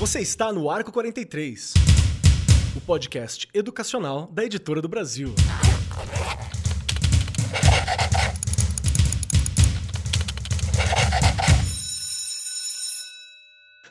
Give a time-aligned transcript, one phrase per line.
[0.00, 1.74] Você está no Arco 43,
[2.74, 5.34] o podcast educacional da Editora do Brasil.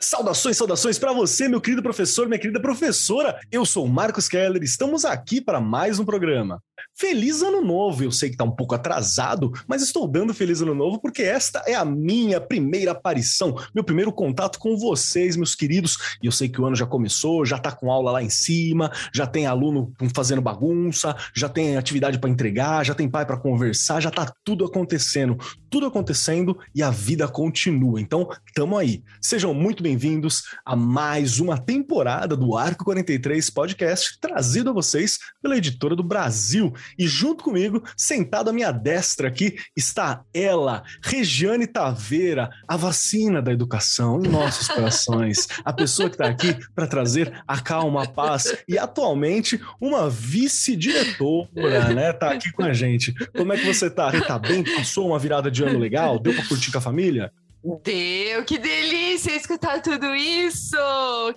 [0.00, 3.38] Saudações, saudações para você, meu querido professor, minha querida professora.
[3.52, 6.60] Eu sou Marcos Keller, estamos aqui para mais um programa.
[7.00, 8.04] Feliz Ano Novo!
[8.04, 11.62] Eu sei que está um pouco atrasado, mas estou dando Feliz Ano Novo porque esta
[11.66, 16.18] é a minha primeira aparição, meu primeiro contato com vocês, meus queridos.
[16.22, 18.92] E eu sei que o ano já começou, já está com aula lá em cima,
[19.14, 24.00] já tem aluno fazendo bagunça, já tem atividade para entregar, já tem pai para conversar,
[24.00, 25.38] já está tudo acontecendo,
[25.70, 27.98] tudo acontecendo e a vida continua.
[27.98, 29.02] Então, tamo aí.
[29.22, 35.56] Sejam muito bem-vindos a mais uma temporada do Arco 43 Podcast, trazido a vocês pela
[35.56, 36.74] editora do Brasil.
[36.98, 43.52] E junto comigo, sentado à minha destra aqui, está ela, Regiane Taveira, a vacina da
[43.52, 45.48] educação em nossos corações.
[45.64, 51.94] a pessoa que está aqui para trazer a calma, a paz e atualmente uma vice-diretora,
[51.94, 52.12] né?
[52.12, 53.12] Tá aqui com a gente.
[53.36, 54.10] Como é que você tá?
[54.22, 54.62] Tá bem?
[54.62, 56.18] Passou uma virada de ano legal?
[56.18, 57.32] Deu para curtir com a família?
[57.62, 60.76] Deu, que delícia escutar tudo isso!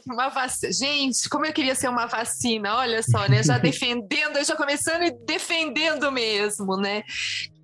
[0.08, 0.72] Uma vacina.
[0.72, 3.44] Gente, como eu queria ser uma vacina, olha só, né?
[3.44, 7.04] Já defendendo, já começando e defendendo mesmo, né?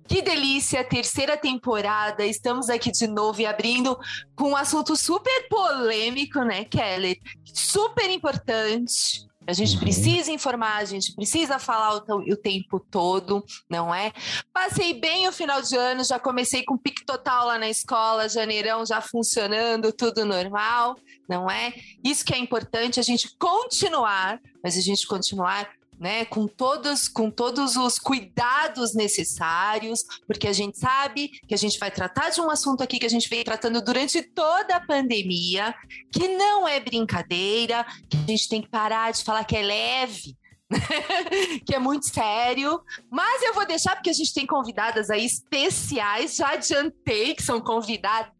[0.06, 2.26] Que delícia, terceira temporada.
[2.26, 3.96] Estamos aqui de novo e abrindo
[4.36, 7.18] com um assunto super polêmico, né, Kelly?
[7.44, 9.29] Super importante.
[9.46, 9.80] A gente uhum.
[9.80, 14.12] precisa informar, a gente precisa falar o, o, tempo todo, não é?
[14.52, 18.84] Passei bem o final de ano, já comecei com pique total lá na escola, janeirão
[18.84, 20.94] já funcionando, tudo normal,
[21.28, 21.72] não é?
[22.04, 25.68] Isso que é importante, a gente continuar, mas a gente continuar
[26.00, 31.78] né, com todos, com todos os cuidados necessários, porque a gente sabe que a gente
[31.78, 35.74] vai tratar de um assunto aqui que a gente vem tratando durante toda a pandemia,
[36.10, 40.34] que não é brincadeira, que a gente tem que parar de falar que é leve,
[41.66, 42.80] que é muito sério.
[43.10, 46.36] Mas eu vou deixar porque a gente tem convidadas aí especiais.
[46.36, 48.30] Já adiantei que são convidadas.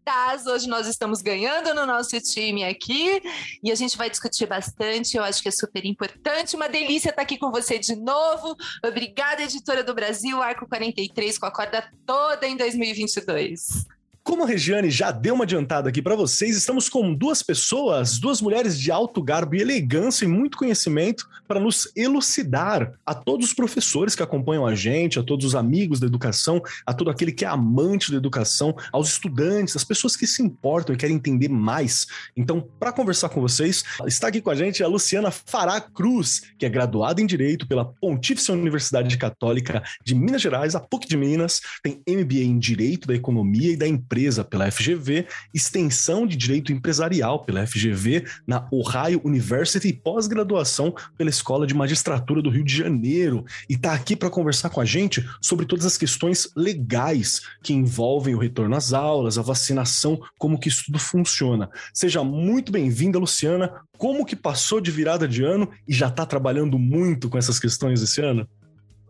[0.47, 3.22] Hoje nós estamos ganhando no nosso time aqui
[3.62, 5.16] e a gente vai discutir bastante.
[5.16, 6.56] Eu acho que é super importante.
[6.56, 8.56] Uma delícia estar aqui com você de novo.
[8.84, 14.00] Obrigada, editora do Brasil, Arco 43, com a corda toda em 2022.
[14.22, 18.42] Como a Regiane já deu uma adiantada aqui para vocês, estamos com duas pessoas, duas
[18.42, 23.54] mulheres de alto garbo e elegância e muito conhecimento para nos elucidar a todos os
[23.54, 27.47] professores que acompanham a gente, a todos os amigos da educação, a todo aquele que
[27.47, 32.06] é amante da educação, aos estudantes, as pessoas que se importam e querem entender mais.
[32.37, 36.66] Então, para conversar com vocês, está aqui com a gente a Luciana Fará Cruz, que
[36.66, 41.62] é graduada em Direito pela Pontífice Universidade Católica de Minas Gerais, a PUC de Minas,
[41.82, 46.72] tem MBA em Direito da Economia e da Empresa Empresa pela FGV, extensão de Direito
[46.72, 52.76] Empresarial pela FGV, na Ohio University e pós-graduação pela Escola de Magistratura do Rio de
[52.76, 53.44] Janeiro.
[53.69, 58.34] E está aqui para conversar com a gente sobre todas as questões legais que envolvem
[58.34, 61.70] o retorno às aulas, a vacinação, como que isso tudo funciona.
[61.94, 63.81] Seja muito bem-vinda, Luciana.
[63.97, 68.03] Como que passou de virada de ano e já está trabalhando muito com essas questões
[68.03, 68.49] esse ano?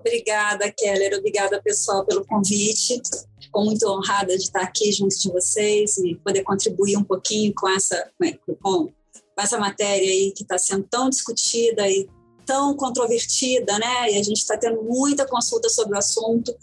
[0.01, 1.19] Obrigada, Keller.
[1.19, 3.01] Obrigada, pessoal, pelo convite.
[3.51, 7.69] Fico muito honrada de estar aqui junto de vocês e poder contribuir um pouquinho com
[7.69, 8.93] essa, com, com
[9.37, 12.09] essa matéria aí que está sendo tão discutida e
[12.47, 14.13] tão controvertida, né?
[14.13, 16.55] E a gente está tendo muita consulta sobre o assunto.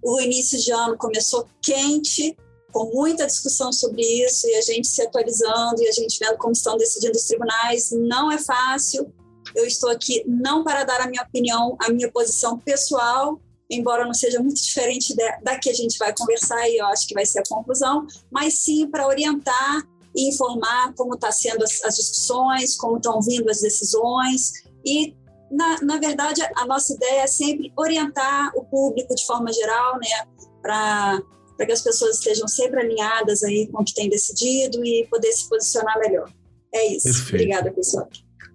[0.00, 2.36] O início de ano começou quente,
[2.72, 6.52] com muita discussão sobre isso e a gente se atualizando e a gente vendo como
[6.52, 7.90] estão decidindo os tribunais.
[7.90, 9.12] Não é fácil,
[9.54, 13.40] eu estou aqui não para dar a minha opinião, a minha posição pessoal,
[13.70, 17.14] embora não seja muito diferente da que a gente vai conversar e eu acho que
[17.14, 19.82] vai ser a conclusão, mas sim para orientar
[20.16, 24.52] e informar como está sendo as, as, discussões, como estão vindo as decisões
[24.84, 25.14] e
[25.50, 30.26] na, na verdade a nossa ideia é sempre orientar o público de forma geral, né,
[30.62, 31.20] para
[31.58, 35.32] para que as pessoas estejam sempre alinhadas aí com o que tem decidido e poder
[35.32, 36.32] se posicionar melhor.
[36.72, 37.02] É isso.
[37.02, 37.34] Perfeito.
[37.34, 38.08] Obrigada, pessoal.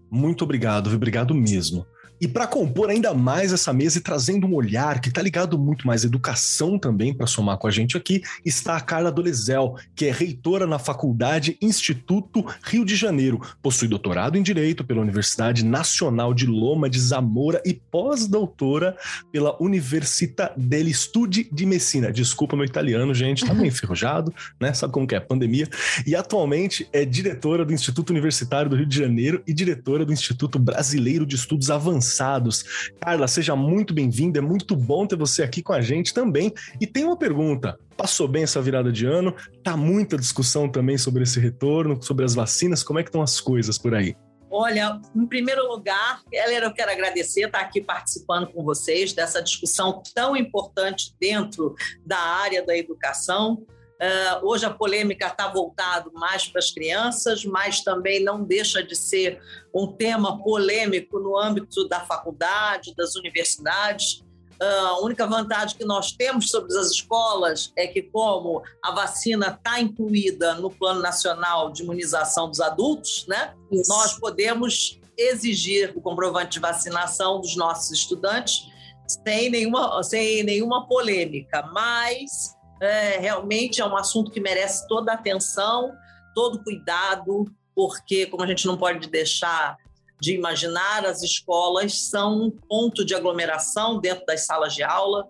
[0.10, 1.86] Muito obrigado, obrigado mesmo.
[2.24, 5.86] E para compor ainda mais essa mesa e trazendo um olhar que está ligado muito
[5.86, 10.06] mais à educação também, para somar com a gente aqui, está a Carla Dolezel, que
[10.06, 13.42] é reitora na Faculdade Instituto Rio de Janeiro.
[13.62, 18.96] Possui doutorado em Direito pela Universidade Nacional de Loma de Zamora e pós-doutora
[19.30, 22.10] pela Università degli Studi di Messina.
[22.10, 24.74] Desculpa meu italiano, gente, tá meio enferrujado, né?
[24.74, 25.20] Sabe como que é?
[25.20, 25.68] Pandemia.
[26.08, 30.58] E atualmente é diretora do Instituto Universitário do Rio de Janeiro e diretora do Instituto
[30.58, 32.92] Brasileiro de Estudos Avançados cansados.
[33.02, 36.54] Carla, seja muito bem-vinda, é muito bom ter você aqui com a gente também.
[36.80, 39.36] E tem uma pergunta: passou bem essa virada de ano?
[39.64, 43.42] Tá muita discussão também sobre esse retorno, sobre as vacinas, como é que estão as
[43.42, 44.16] coisas por aí?
[44.56, 50.04] Olha, em primeiro lugar, galera, eu quero agradecer estar aqui participando com vocês dessa discussão
[50.14, 51.74] tão importante dentro
[52.06, 53.66] da área da educação.
[54.02, 58.96] Uh, hoje a polêmica está voltada mais para as crianças, mas também não deixa de
[58.96, 59.42] ser
[59.74, 64.24] um tema polêmico no âmbito da faculdade, das universidades.
[64.62, 69.48] Uh, a única vantagem que nós temos sobre as escolas é que, como a vacina
[69.48, 73.54] está incluída no Plano Nacional de Imunização dos Adultos, né,
[73.88, 78.68] nós podemos exigir o comprovante de vacinação dos nossos estudantes
[79.08, 85.16] sem nenhuma, sem nenhuma polêmica, mas é, realmente é um assunto que merece toda a
[85.16, 85.92] atenção,
[86.34, 87.46] todo cuidado,
[87.76, 89.78] porque, como a gente não pode deixar
[90.22, 95.28] de imaginar, as escolas são um ponto de aglomeração dentro das salas de aula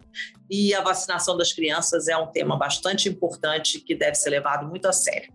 [0.54, 4.88] e a vacinação das crianças é um tema bastante importante que deve ser levado muito
[4.88, 5.34] a sério.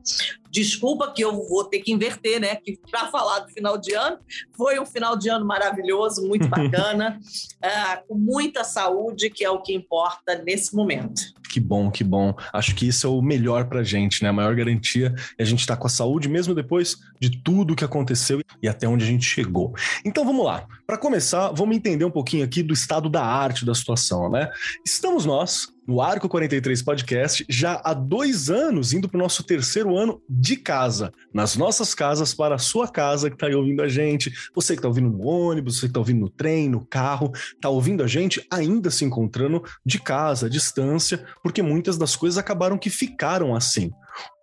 [0.49, 2.55] Desculpa que eu vou ter que inverter, né?
[2.55, 4.20] Que para falar do final de ano,
[4.56, 7.19] foi um final de ano maravilhoso, muito bacana,
[7.56, 11.20] uh, com muita saúde, que é o que importa nesse momento.
[11.50, 12.32] Que bom, que bom.
[12.53, 14.29] Acho que isso é o melhor pra gente, né?
[14.29, 17.75] A maior garantia é a gente estar tá com a saúde, mesmo depois de tudo
[17.75, 19.75] que aconteceu e até onde a gente chegou.
[20.05, 20.65] Então vamos lá.
[20.88, 24.50] Para começar, vamos entender um pouquinho aqui do estado da arte da situação, né?
[24.82, 29.99] Estamos nós, no Arco 43 Podcast, já há dois anos, indo para o nosso terceiro
[29.99, 33.88] ano de casa, nas nossas casas, para a sua casa que está aí ouvindo a
[33.88, 37.32] gente, você que está ouvindo no ônibus, você que está ouvindo no trem, no carro,
[37.34, 42.38] está ouvindo a gente ainda se encontrando de casa, à distância, porque muitas das coisas
[42.38, 43.91] acabaram que ficaram assim.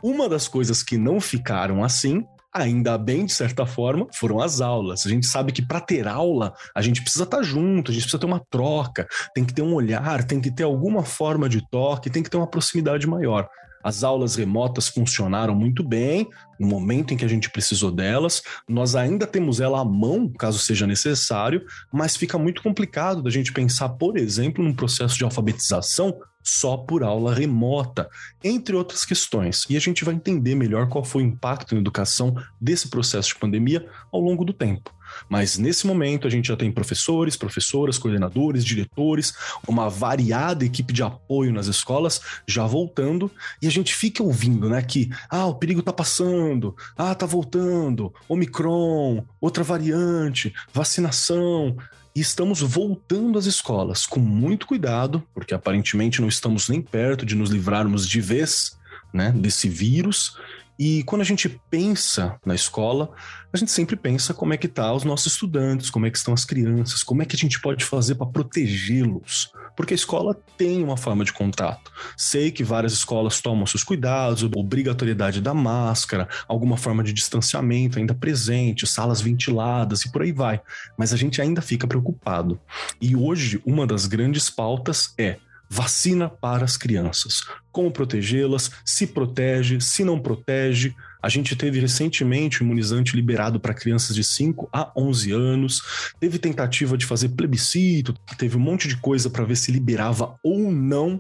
[0.03, 2.24] Uma das coisas que não ficaram assim
[2.55, 5.05] ainda bem, de certa forma, foram as aulas.
[5.05, 8.03] A gente sabe que para ter aula, a gente precisa estar tá junto, a gente
[8.03, 11.61] precisa ter uma troca, tem que ter um olhar, tem que ter alguma forma de
[11.69, 13.49] toque, tem que ter uma proximidade maior.
[13.83, 16.27] As aulas remotas funcionaram muito bem
[16.59, 18.41] no momento em que a gente precisou delas.
[18.67, 21.63] Nós ainda temos ela à mão, caso seja necessário,
[21.93, 27.03] mas fica muito complicado da gente pensar, por exemplo, num processo de alfabetização só por
[27.03, 28.07] aula remota,
[28.44, 29.65] entre outras questões.
[29.68, 33.36] E a gente vai entender melhor qual foi o impacto na educação desse processo de
[33.36, 34.94] pandemia ao longo do tempo.
[35.27, 39.33] Mas nesse momento a gente já tem professores, professoras, coordenadores, diretores,
[39.68, 43.31] uma variada equipe de apoio nas escolas já voltando
[43.62, 48.13] e a gente fica ouvindo, né, que ah, o perigo tá passando, ah, tá voltando,
[48.27, 51.75] Omicron, outra variante, vacinação,
[52.15, 57.35] e estamos voltando às escolas com muito cuidado, porque aparentemente não estamos nem perto de
[57.35, 58.77] nos livrarmos de vez
[59.13, 60.38] né, desse vírus.
[60.79, 63.13] E quando a gente pensa na escola,
[63.51, 66.33] a gente sempre pensa como é que tá os nossos estudantes, como é que estão
[66.33, 70.83] as crianças, como é que a gente pode fazer para protegê-los porque a escola tem
[70.83, 71.92] uma forma de contato.
[72.18, 78.13] Sei que várias escolas tomam seus cuidados, obrigatoriedade da máscara, alguma forma de distanciamento ainda
[78.13, 80.62] presente, salas ventiladas e por aí vai,
[80.98, 82.60] mas a gente ainda fica preocupado.
[83.01, 85.38] E hoje, uma das grandes pautas é
[85.69, 87.44] vacina para as crianças.
[87.72, 88.72] Como protegê-las?
[88.86, 90.95] Se protege, se não protege?
[91.25, 95.81] A gente teve recentemente o imunizante liberado para crianças de 5 a 11 anos.
[96.19, 100.72] Teve tentativa de fazer plebiscito, teve um monte de coisa para ver se liberava ou
[100.72, 101.19] não.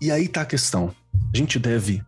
[0.00, 0.94] E aí tá a questão.
[1.34, 2.00] A gente deve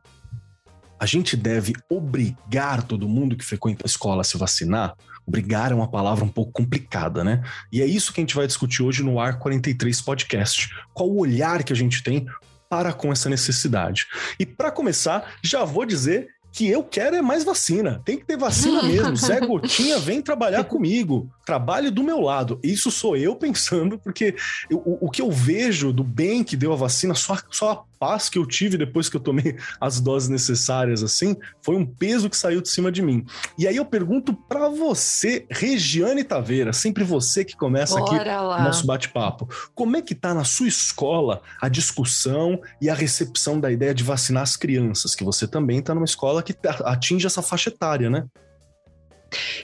[1.00, 4.94] a gente deve obrigar todo mundo que frequenta a escola a se vacinar?
[5.27, 7.43] Obrigar é uma palavra um pouco complicada, né?
[7.72, 10.70] E é isso que a gente vai discutir hoje no Ar 43 Podcast.
[10.94, 12.25] Qual o olhar que a gente tem
[12.70, 14.06] para com essa necessidade?
[14.39, 18.03] E para começar, já vou dizer que eu quero é mais vacina.
[18.05, 19.17] Tem que ter vacina mesmo.
[19.17, 21.31] Zé Gotinha, vem trabalhar comigo.
[21.44, 22.61] Trabalhe do meu lado.
[22.63, 24.37] Isso sou eu pensando, porque
[24.71, 28.29] eu, o, o, que eu vejo do bem que deu a vacina, só, só paz
[28.29, 32.37] que eu tive depois que eu tomei as doses necessárias, assim, foi um peso que
[32.37, 33.25] saiu de cima de mim.
[33.56, 38.59] E aí eu pergunto para você, Regiane Taveira, sempre você que começa Bora aqui lá.
[38.59, 39.49] o nosso bate-papo.
[39.73, 44.03] Como é que tá na sua escola a discussão e a recepção da ideia de
[44.03, 45.15] vacinar as crianças?
[45.15, 48.25] Que você também está numa escola que atinge essa faixa etária, né?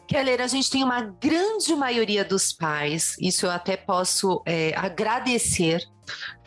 [0.06, 5.82] Keller, a gente tem uma grande maioria dos pais, isso eu até posso é, agradecer,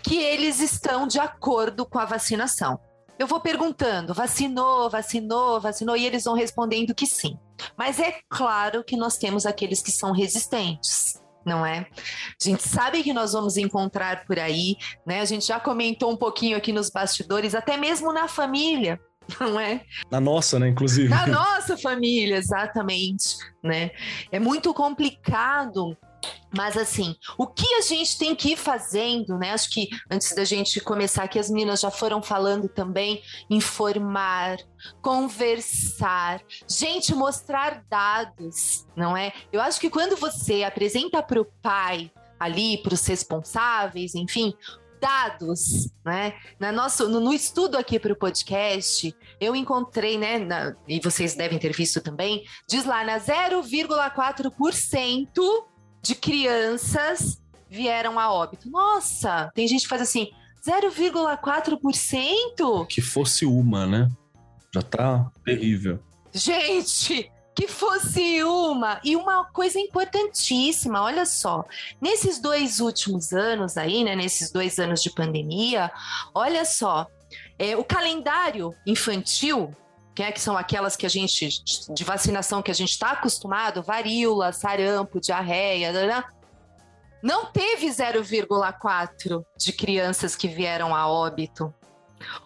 [0.03, 2.79] que eles estão de acordo com a vacinação.
[3.20, 7.38] Eu vou perguntando, vacinou, vacinou, vacinou, e eles vão respondendo que sim.
[7.77, 11.88] Mas é claro que nós temos aqueles que são resistentes não é?
[11.89, 15.22] A gente sabe que nós vamos encontrar por aí, né?
[15.22, 19.00] A gente já comentou um pouquinho aqui nos bastidores, até mesmo na família,
[19.39, 19.81] não é?
[20.10, 21.10] Na nossa, né, inclusive.
[21.10, 23.91] Na nossa família, exatamente, né?
[24.31, 25.98] É muito complicado
[26.56, 29.51] Mas assim, o que a gente tem que ir fazendo, né?
[29.51, 34.58] Acho que antes da gente começar aqui, as meninas já foram falando também, informar,
[35.01, 39.32] conversar, gente, mostrar dados, não é?
[39.51, 44.54] Eu acho que quando você apresenta para o pai ali, para os responsáveis, enfim,
[45.01, 46.36] dados, né?
[46.60, 50.38] Na nosso, no, no estudo aqui para o podcast, eu encontrei, né?
[50.38, 55.71] Na, e vocês devem ter visto também, diz lá na 0,4%
[56.01, 57.39] de crianças
[57.70, 58.70] vieram a óbito.
[58.70, 60.31] Nossa, tem gente que faz assim,
[60.65, 62.88] 0,4%?
[62.88, 64.10] Que fosse uma, né?
[64.74, 66.00] Já tá terrível.
[66.34, 69.00] Gente, que fosse uma.
[69.03, 71.65] E uma coisa importantíssima, olha só.
[72.00, 74.15] Nesses dois últimos anos aí, né?
[74.15, 75.91] Nesses dois anos de pandemia,
[76.34, 77.08] olha só.
[77.58, 79.74] É, o calendário infantil
[80.13, 81.63] que, é, que são aquelas que a gente,
[81.94, 85.91] de vacinação que a gente está acostumado, varíola, sarampo, diarreia,
[87.22, 91.74] não teve 0,4 de crianças que vieram a óbito.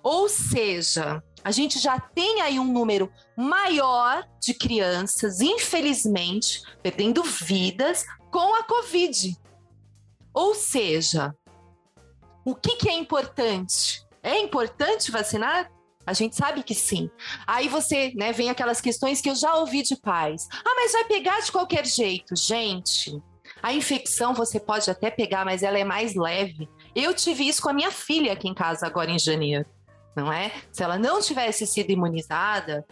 [0.03, 8.05] Ou seja, a gente já tem aí um número maior de crianças, infelizmente, perdendo vidas
[8.31, 9.37] com a Covid.
[10.33, 11.33] Ou seja,
[12.43, 14.05] o que, que é importante?
[14.21, 15.71] É importante vacinar?
[16.05, 17.09] A gente sabe que sim.
[17.47, 20.47] Aí você, né, vem aquelas questões que eu já ouvi de pais.
[20.51, 22.35] Ah, mas vai pegar de qualquer jeito.
[22.35, 23.21] Gente,
[23.61, 26.69] a infecção você pode até pegar, mas ela é mais leve.
[26.95, 29.65] Eu tive isso com a minha filha aqui em casa agora em janeiro,
[30.15, 30.51] não é?
[30.71, 32.85] Se ela não tivesse sido imunizada,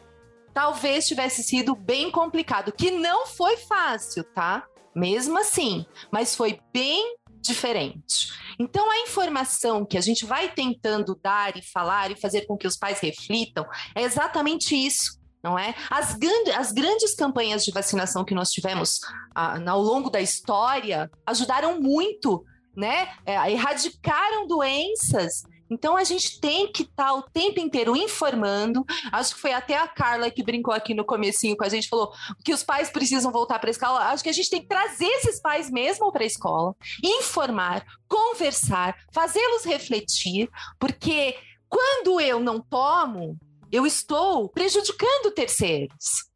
[0.54, 4.66] talvez tivesse sido bem complicado, que não foi fácil, tá?
[4.96, 8.32] Mesmo assim, mas foi bem diferente.
[8.58, 12.68] Então, a informação que a gente vai tentando dar e falar e fazer com que
[12.68, 15.22] os pais reflitam é exatamente isso.
[15.44, 15.76] Não é?
[15.90, 16.18] As,
[16.58, 19.02] as grandes campanhas de vacinação que nós tivemos
[19.36, 22.46] ah, ao longo da história ajudaram muito
[22.76, 23.10] né?
[23.26, 28.86] É, erradicaram doenças então a gente tem que estar tá o tempo inteiro informando.
[29.12, 32.14] Acho que foi até a Carla que brincou aqui no comecinho com a gente, falou
[32.44, 34.00] que os pais precisam voltar para a escola.
[34.12, 38.96] Acho que a gente tem que trazer esses pais mesmo para a escola, informar, conversar,
[39.12, 40.50] fazê-los refletir,
[40.80, 41.36] porque
[41.68, 43.38] quando eu não tomo,
[43.72, 46.30] eu estou prejudicando terceiros.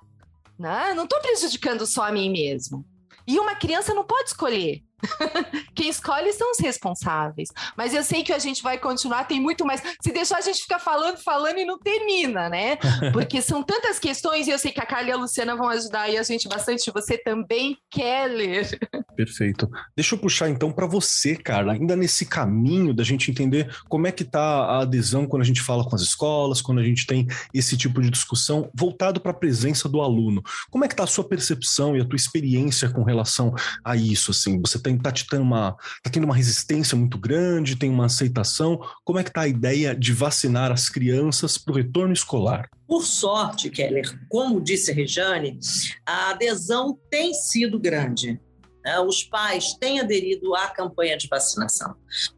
[0.57, 0.95] Né?
[0.95, 2.83] Não estou prejudicando só a mim mesmo.
[3.27, 4.81] E uma criança não pode escolher.
[5.75, 7.49] Quem escolhe são os responsáveis.
[7.75, 9.81] Mas eu sei que a gente vai continuar, tem muito mais.
[10.01, 12.77] Se deixar, a gente fica falando, falando e não termina, né?
[13.13, 16.01] Porque são tantas questões e eu sei que a Carla e a Luciana vão ajudar
[16.01, 16.91] aí a gente bastante.
[16.91, 18.77] Você também, Keller.
[19.15, 19.69] Perfeito.
[19.95, 24.11] Deixa eu puxar então para você, Carla, ainda nesse caminho da gente entender como é
[24.11, 27.27] que tá a adesão quando a gente fala com as escolas, quando a gente tem
[27.53, 30.43] esse tipo de discussão voltado para a presença do aluno.
[30.69, 34.31] Como é que tá a sua percepção e a tua experiência com relação a isso,
[34.31, 34.59] assim?
[34.61, 38.79] Você tem, tá, tendo uma, tá tendo uma resistência muito grande, tem uma aceitação.
[39.03, 42.69] Como é que está a ideia de vacinar as crianças para o retorno escolar?
[42.87, 45.59] Por sorte, Keller, como disse a Rejane,
[46.05, 48.39] a adesão tem sido grande.
[48.83, 48.99] Né?
[48.99, 51.95] Os pais têm aderido à campanha de vacinação.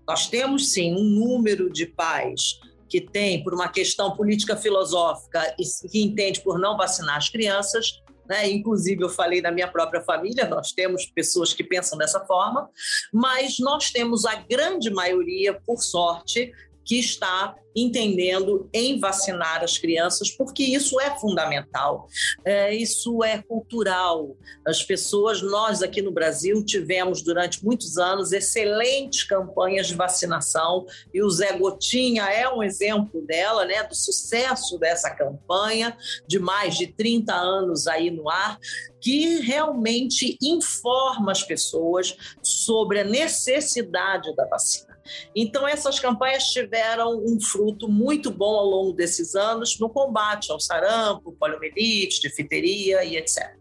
[0.07, 5.87] Nós temos, sim, um número de pais que tem, por uma questão política filosófica, e
[5.87, 8.47] que entende por não vacinar as crianças, né?
[8.47, 12.69] Inclusive, eu falei da minha própria família, nós temos pessoas que pensam dessa forma,
[13.11, 16.53] mas nós temos a grande maioria, por sorte,
[16.89, 22.07] que está entendendo em vacinar as crianças, porque isso é fundamental,
[22.43, 24.35] é, isso é cultural.
[24.65, 31.21] As pessoas, nós aqui no Brasil, tivemos durante muitos anos excelentes campanhas de vacinação, e
[31.21, 35.95] o Zé Gotinha é um exemplo dela, né, do sucesso dessa campanha,
[36.27, 38.57] de mais de 30 anos aí no ar,
[38.99, 44.88] que realmente informa as pessoas sobre a necessidade da vacina.
[45.35, 50.59] Então, essas campanhas tiveram um fruto muito bom ao longo desses anos no combate ao
[50.59, 53.55] sarampo, poliomielite, difteria e etc.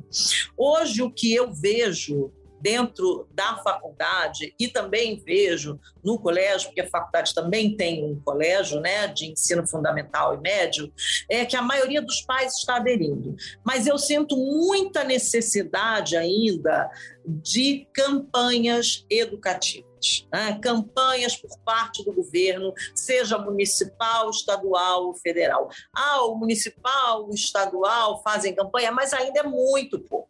[0.56, 6.88] Hoje, o que eu vejo dentro da faculdade e também vejo no colégio, porque a
[6.88, 10.92] faculdade também tem um colégio né, de ensino fundamental e médio,
[11.28, 13.36] é que a maioria dos pais está aderindo.
[13.64, 16.90] Mas eu sinto muita necessidade ainda
[17.24, 19.88] de campanhas educativas
[20.32, 20.58] né?
[20.62, 25.68] campanhas por parte do governo, seja municipal, estadual ou federal.
[25.94, 30.28] Ah, o municipal, o estadual fazem campanha, mas ainda é muito pouco.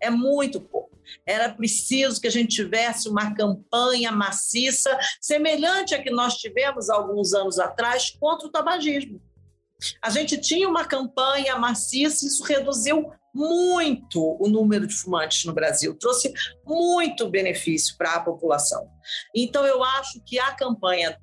[0.00, 0.93] É muito pouco.
[1.26, 7.32] Era preciso que a gente tivesse uma campanha maciça, semelhante à que nós tivemos alguns
[7.32, 9.20] anos atrás contra o tabagismo.
[10.00, 15.96] A gente tinha uma campanha maciça, isso reduziu muito o número de fumantes no Brasil,
[15.98, 16.32] trouxe
[16.64, 18.88] muito benefício para a população.
[19.34, 21.18] Então, eu acho que a campanha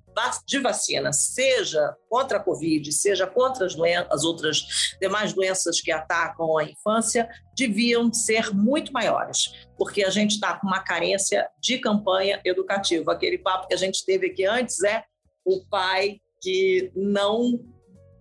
[0.45, 3.75] de vacina, seja contra a Covid, seja contra as,
[4.09, 10.31] as outras demais doenças que atacam a infância, deviam ser muito maiores, porque a gente
[10.31, 13.13] está com uma carência de campanha educativa.
[13.13, 15.03] Aquele papo que a gente teve aqui antes é
[15.45, 17.59] o pai que não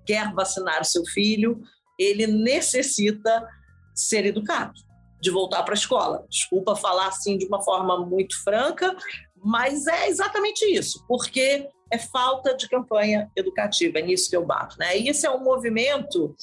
[0.06, 1.60] quer vacinar o seu filho,
[1.98, 3.46] ele necessita
[3.94, 4.72] ser educado,
[5.20, 6.26] de voltar para a escola.
[6.28, 8.96] Desculpa falar assim de uma forma muito franca,
[9.36, 14.78] mas é exatamente isso, porque é falta de campanha educativa, é nisso que eu bato.
[14.78, 14.98] Né?
[14.98, 16.34] E esse é um movimento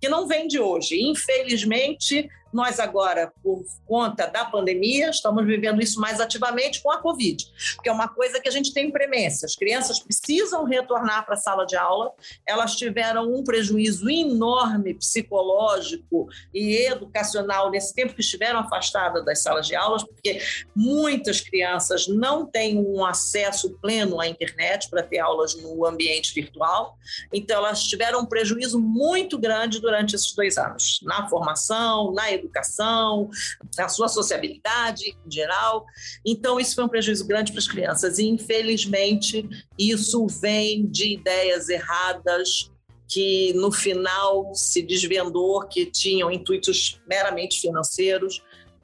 [0.00, 1.00] que não vem de hoje.
[1.02, 7.50] Infelizmente, nós agora, por conta da pandemia, estamos vivendo isso mais ativamente com a Covid,
[7.76, 9.46] porque é uma coisa que a gente tem premência.
[9.46, 12.12] As crianças precisam retornar para a sala de aula,
[12.46, 19.66] elas tiveram um prejuízo enorme psicológico e educacional nesse tempo que estiveram afastadas das salas
[19.66, 20.40] de aulas, porque
[20.76, 26.98] muitas crianças não têm um acesso pleno à internet para ter aulas no ambiente virtual,
[27.32, 32.41] então elas tiveram um prejuízo muito grande durante esses dois anos, na formação, na educação
[32.42, 33.30] educação,
[33.78, 35.86] a sua sociabilidade em geral.
[36.24, 38.18] Então, isso foi um prejuízo grande para as crianças.
[38.18, 42.70] E, infelizmente, isso vem de ideias erradas
[43.08, 48.42] que no final se desvendou que tinham intuitos meramente financeiros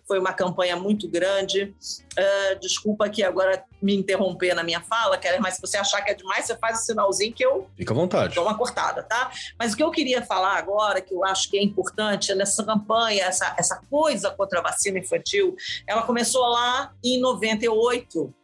[0.09, 1.75] foi uma campanha muito grande.
[2.19, 6.11] Uh, desculpa aqui agora me interromper na minha fala, Keller, mas se você achar que
[6.11, 7.69] é demais, você faz o sinalzinho que eu.
[7.77, 8.35] Fica à vontade.
[8.35, 9.31] Dou uma cortada, tá?
[9.59, 12.65] Mas o que eu queria falar agora, que eu acho que é importante, é nessa
[12.65, 15.55] campanha, essa, essa coisa contra a vacina infantil,
[15.87, 18.35] ela começou lá em 98,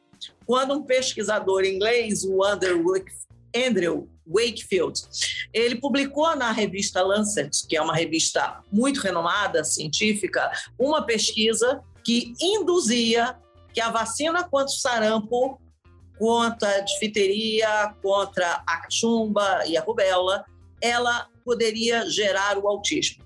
[0.44, 2.84] quando um pesquisador inglês, o Andrew
[3.56, 5.00] Andrew Wakefield.
[5.52, 12.32] Ele publicou na revista Lancet, que é uma revista muito renomada, científica, uma pesquisa que
[12.40, 13.36] induzia
[13.72, 15.60] que a vacina contra o sarampo,
[16.18, 20.44] contra a difteria, contra a cachumba e a rubéola,
[20.80, 23.24] ela poderia gerar o autismo.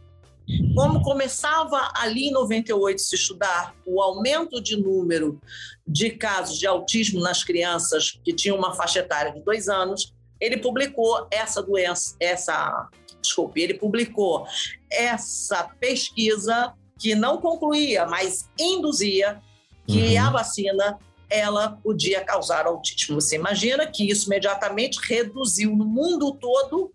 [0.74, 5.38] Como começava ali em 98 se estudar o aumento de número
[5.86, 10.56] de casos de autismo nas crianças que tinham uma faixa etária de dois anos, ele
[10.56, 12.88] publicou essa doença, essa,
[13.20, 14.46] desculpe, ele publicou
[14.90, 19.40] essa pesquisa que não concluía, mas induzia
[19.86, 20.26] que uhum.
[20.26, 20.98] a vacina
[21.30, 23.20] ela podia causar autismo.
[23.20, 26.92] Você imagina que isso imediatamente reduziu no mundo todo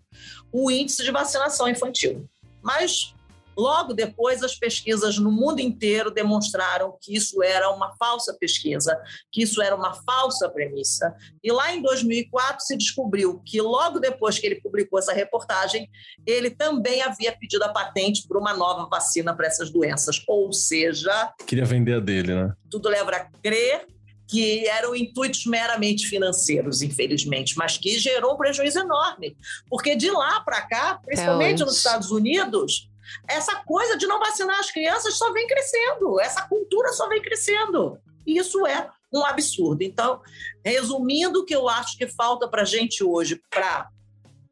[0.52, 2.28] o índice de vacinação infantil.
[2.62, 3.13] Mas
[3.56, 8.98] Logo depois, as pesquisas no mundo inteiro demonstraram que isso era uma falsa pesquisa,
[9.30, 11.14] que isso era uma falsa premissa.
[11.42, 15.88] E lá em 2004 se descobriu que, logo depois que ele publicou essa reportagem,
[16.26, 20.22] ele também havia pedido a patente para uma nova vacina para essas doenças.
[20.26, 21.32] Ou seja.
[21.46, 22.52] Queria vender a dele, né?
[22.70, 23.86] Tudo leva a crer
[24.26, 29.36] que eram intuitos meramente financeiros, infelizmente, mas que gerou um prejuízo enorme.
[29.68, 32.88] Porque de lá para cá, principalmente nos Estados Unidos,
[33.28, 37.98] essa coisa de não vacinar as crianças só vem crescendo, essa cultura só vem crescendo.
[38.26, 39.82] E isso é um absurdo.
[39.82, 40.20] Então,
[40.64, 43.88] resumindo, o que eu acho que falta para a gente hoje para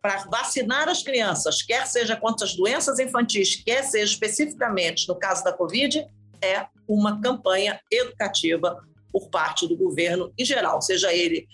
[0.01, 5.45] para vacinar as crianças, quer seja contra as doenças infantis, quer seja especificamente no caso
[5.45, 6.05] da Covid,
[6.43, 11.47] é uma campanha educativa por parte do governo em geral, seja ele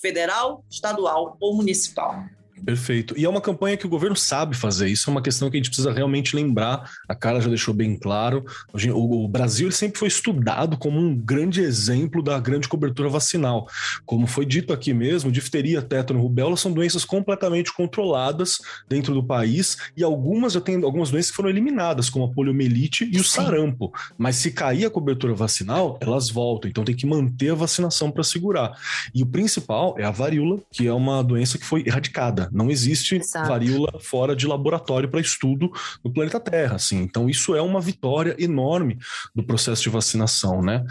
[0.00, 2.24] federal, estadual ou municipal.
[2.64, 3.14] Perfeito.
[3.16, 4.88] E é uma campanha que o governo sabe fazer.
[4.88, 6.90] Isso é uma questão que a gente precisa realmente lembrar.
[7.08, 8.44] A cara já deixou bem claro.
[8.92, 13.68] O Brasil sempre foi estudado como um grande exemplo da grande cobertura vacinal.
[14.04, 19.76] Como foi dito aqui mesmo, difteria, tétano, rubéola são doenças completamente controladas dentro do país
[19.96, 23.42] e algumas já têm algumas doenças que foram eliminadas, como a poliomielite e o Sim.
[23.42, 23.92] sarampo.
[24.16, 26.70] Mas se cair a cobertura vacinal, elas voltam.
[26.70, 28.72] Então tem que manter a vacinação para segurar.
[29.14, 33.16] E o principal é a varíola, que é uma doença que foi erradicada não existe
[33.16, 33.48] Exato.
[33.48, 35.70] varíola fora de laboratório para estudo
[36.04, 36.98] no planeta Terra, assim.
[36.98, 38.98] Então isso é uma vitória enorme
[39.34, 40.84] do processo de vacinação, né?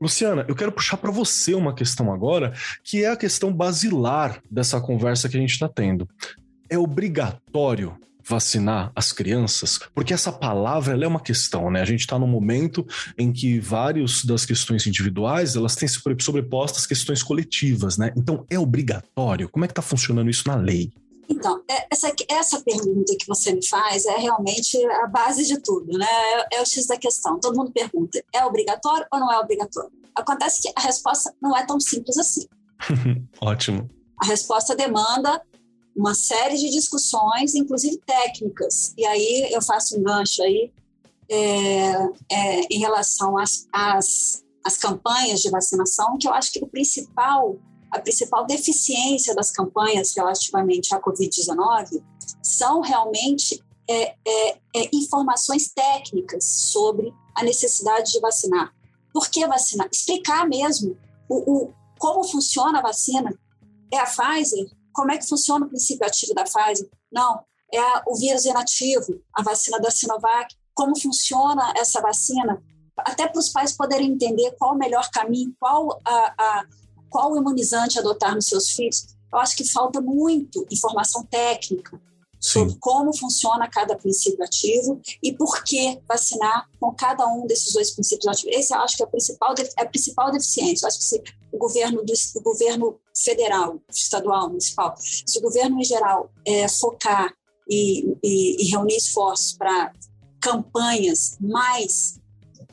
[0.00, 2.52] Luciana, eu quero puxar para você uma questão agora,
[2.84, 6.06] que é a questão basilar dessa conversa que a gente está tendo.
[6.68, 7.96] É obrigatório
[8.28, 9.78] vacinar as crianças?
[9.94, 11.80] Porque essa palavra é uma questão, né?
[11.80, 17.22] A gente está num momento em que várias das questões individuais elas têm sobrepostas questões
[17.22, 18.12] coletivas, né?
[18.16, 19.48] Então é obrigatório?
[19.48, 20.90] Como é que está funcionando isso na lei?
[21.28, 25.98] Então, é, essa, essa pergunta que você me faz é realmente a base de tudo,
[25.98, 26.06] né?
[26.06, 27.40] É, é o X da questão.
[27.40, 29.90] Todo mundo pergunta: é obrigatório ou não é obrigatório?
[30.14, 32.46] Acontece que a resposta não é tão simples assim.
[33.40, 33.88] Ótimo.
[34.22, 35.42] A resposta demanda
[35.94, 38.92] uma série de discussões, inclusive técnicas.
[38.96, 40.70] E aí eu faço um gancho aí
[41.28, 41.92] é,
[42.30, 47.58] é, em relação às, às, às campanhas de vacinação, que eu acho que o principal,
[47.96, 52.02] a principal deficiência das campanhas relativamente à Covid-19
[52.42, 58.72] são realmente é, é, é, informações técnicas sobre a necessidade de vacinar.
[59.12, 59.88] Por que vacinar?
[59.92, 60.96] Explicar mesmo
[61.28, 63.36] o, o como funciona a vacina.
[63.92, 64.66] É a Pfizer?
[64.92, 66.88] Como é que funciona o princípio ativo da Pfizer?
[67.10, 67.40] Não,
[67.72, 70.54] é a, o vírus inativo, a vacina da Sinovac.
[70.74, 72.62] Como funciona essa vacina?
[72.98, 76.66] Até para os pais poderem entender qual o melhor caminho, qual, a, a,
[77.16, 79.06] qual imunizante adotar nos seus filhos.
[79.32, 81.98] Eu acho que falta muito informação técnica
[82.38, 82.78] sobre Sim.
[82.78, 88.26] como funciona cada princípio ativo e por que vacinar com cada um desses dois princípios
[88.26, 88.54] ativos.
[88.54, 90.84] Esse eu acho que é a principal, é a principal deficiência.
[90.84, 95.80] Eu acho que se o governo, do, o governo federal, estadual, municipal, se o governo
[95.80, 97.32] em geral é, focar
[97.66, 99.90] e, e, e reunir esforços para
[100.38, 102.20] campanhas mais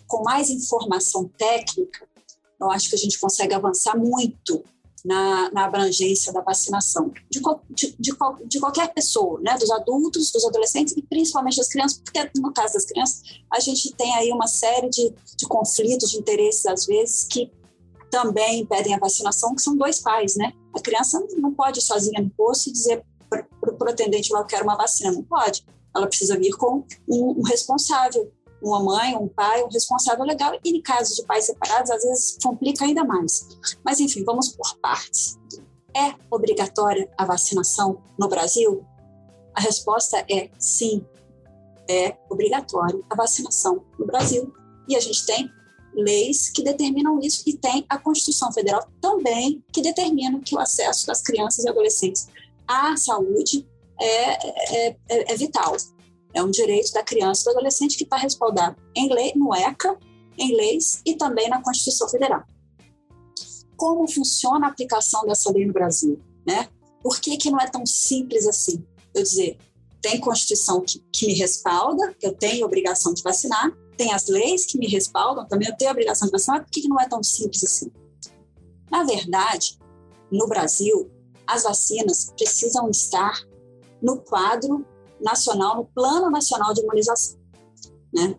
[0.05, 2.05] com mais informação técnica,
[2.63, 4.63] eu acho que a gente consegue avançar muito
[5.03, 9.57] na, na abrangência da vacinação de, de, de, de, qualquer pessoa, né?
[9.57, 13.21] dos adultos, dos adolescentes e principalmente das crianças, porque no caso das crianças
[13.51, 17.51] a gente tem aí uma série de, de conflitos de interesses às vezes que
[18.09, 20.53] também impedem a vacinação, que são dois pais, né?
[20.73, 24.63] A criança não pode ir sozinha no posto e dizer para o atendente eu quero
[24.63, 25.65] uma vacina, não pode.
[25.95, 28.31] Ela precisa vir com um, um responsável
[28.63, 32.37] uma mãe, um pai, um responsável legal, e em casos de pais separados, às vezes
[32.41, 33.47] complica ainda mais.
[33.83, 35.37] Mas, enfim, vamos por partes.
[35.95, 38.83] É obrigatória a vacinação no Brasil?
[39.53, 41.05] A resposta é sim,
[41.87, 44.51] é obrigatória a vacinação no Brasil.
[44.87, 45.49] E a gente tem
[45.93, 51.05] leis que determinam isso e tem a Constituição Federal também que determina que o acesso
[51.05, 52.27] das crianças e adolescentes
[52.67, 53.67] à saúde
[53.99, 55.75] é, é, é, é vital.
[56.33, 59.97] É um direito da criança e do adolescente que está respaldado em lei, no ECA,
[60.37, 62.43] em leis e também na Constituição Federal.
[63.75, 66.19] Como funciona a aplicação dessa lei no Brasil?
[66.45, 66.67] Né?
[67.01, 68.83] Por que, que não é tão simples assim?
[69.13, 69.57] Eu dizer,
[70.01, 74.65] tem Constituição que, que me respalda, que eu tenho obrigação de vacinar, tem as leis
[74.65, 77.07] que me respaldam, também eu tenho a obrigação de vacinar, por que, que não é
[77.07, 77.91] tão simples assim?
[78.89, 79.77] Na verdade,
[80.31, 81.09] no Brasil,
[81.45, 83.47] as vacinas precisam estar
[84.01, 84.85] no quadro
[85.23, 87.39] nacional, no Plano Nacional de Imunização.
[88.13, 88.35] Né?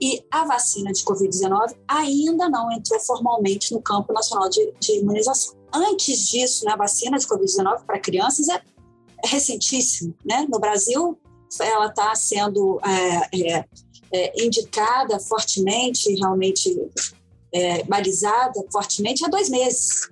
[0.00, 5.56] E a vacina de Covid-19 ainda não entrou formalmente no campo nacional de, de imunização.
[5.72, 8.62] Antes disso, né, a vacina de Covid-19 para crianças é,
[9.24, 10.14] é recentíssima.
[10.24, 10.46] Né?
[10.50, 11.18] No Brasil,
[11.60, 13.64] ela está sendo é, é,
[14.12, 16.78] é, indicada fortemente, realmente
[17.52, 20.08] é, balizada fortemente há dois meses.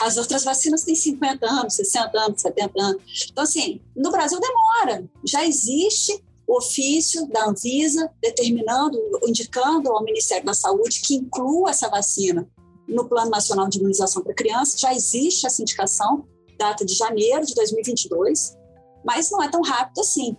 [0.00, 3.02] As outras vacinas têm 50 anos, 60 anos, 70 anos.
[3.30, 5.08] Então, assim, no Brasil demora.
[5.24, 11.88] Já existe o ofício da Anvisa determinando, indicando ao Ministério da Saúde que inclua essa
[11.88, 12.48] vacina
[12.86, 14.78] no Plano Nacional de Imunização para Crianças.
[14.78, 16.26] Já existe essa indicação,
[16.58, 18.56] data de janeiro de 2022,
[19.04, 20.36] mas não é tão rápido assim.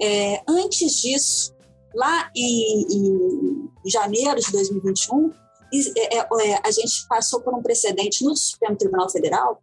[0.00, 1.54] É, antes disso,
[1.94, 5.30] lá em, em janeiro de 2021,
[5.72, 9.62] é, é, é, a gente passou por um precedente no Supremo Tribunal Federal,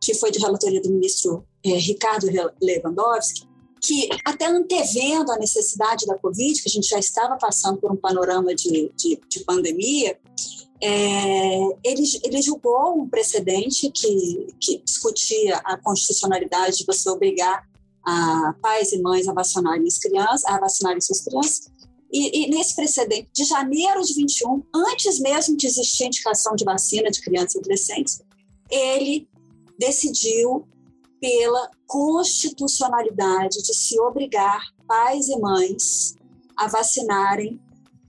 [0.00, 2.26] que foi de relatoria do ministro Ricardo
[2.60, 3.46] Lewandowski,
[3.80, 7.96] que até antevendo a necessidade da Covid, que a gente já estava passando por um
[7.96, 10.18] panorama de, de, de pandemia,
[10.80, 17.64] é, ele, ele julgou um precedente que, que discutia a constitucionalidade de você obrigar
[18.04, 21.70] a pais e mães a vacinarem as crianças, a vacinarem suas crianças,
[22.12, 26.64] e, e, nesse precedente de janeiro de 21, antes mesmo de existir a indicação de
[26.64, 28.20] vacina de crianças e adolescentes,
[28.70, 29.26] ele
[29.78, 30.68] decidiu
[31.18, 36.14] pela constitucionalidade de se obrigar pais e mães
[36.56, 37.58] a vacinarem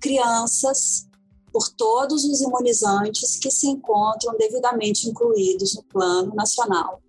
[0.01, 1.07] crianças
[1.53, 7.01] por todos os imunizantes que se encontram devidamente incluídos no Plano Nacional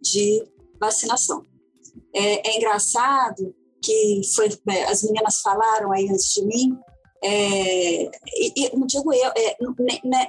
[0.00, 0.46] de
[0.80, 1.44] Vacinação.
[2.14, 6.78] É, é engraçado que foi, é, as meninas falaram aí antes de mim,
[7.22, 9.74] é, e, e, não digo eu, é, não,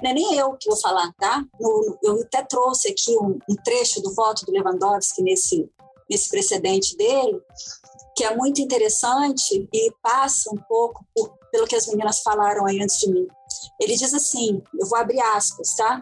[0.04, 1.46] é nem eu que vou falar, tá?
[1.60, 5.70] No, eu até trouxe aqui um, um, trecho do voto do Lewandowski nesse,
[6.10, 7.40] nesse precedente dele,
[8.16, 12.82] que é muito interessante e passa um pouco por, pelo que as meninas falaram aí
[12.82, 13.28] antes de mim.
[13.80, 16.02] Ele diz assim, eu vou abrir aspas, tá?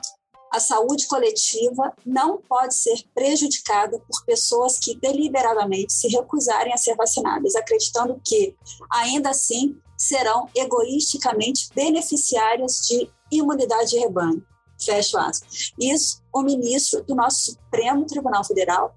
[0.52, 6.96] A saúde coletiva não pode ser prejudicada por pessoas que deliberadamente se recusarem a ser
[6.96, 8.56] vacinadas, acreditando que,
[8.90, 14.46] ainda assim, serão egoisticamente beneficiárias de imunidade de rebanho.
[14.80, 15.74] Fecho aspas.
[15.80, 18.96] Isso, o ministro do nosso Supremo Tribunal Federal,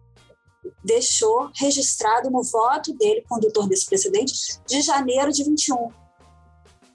[0.85, 4.35] deixou registrado no voto dele, condutor desse precedente,
[4.67, 5.89] de janeiro de 21,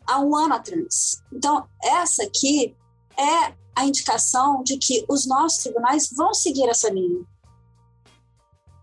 [0.05, 1.21] há um ano atrás.
[1.33, 2.75] Então, essa aqui
[3.17, 7.25] é a indicação de que os nossos tribunais vão seguir essa linha.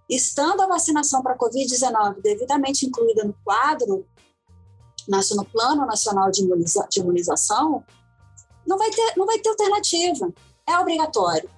[0.09, 4.07] Estando a vacinação para a Covid-19 devidamente incluída no quadro,
[5.09, 7.83] no Plano Nacional de, Imuniza de Imunização,
[8.67, 10.33] não vai, ter, não vai ter alternativa.
[10.67, 11.49] É obrigatório.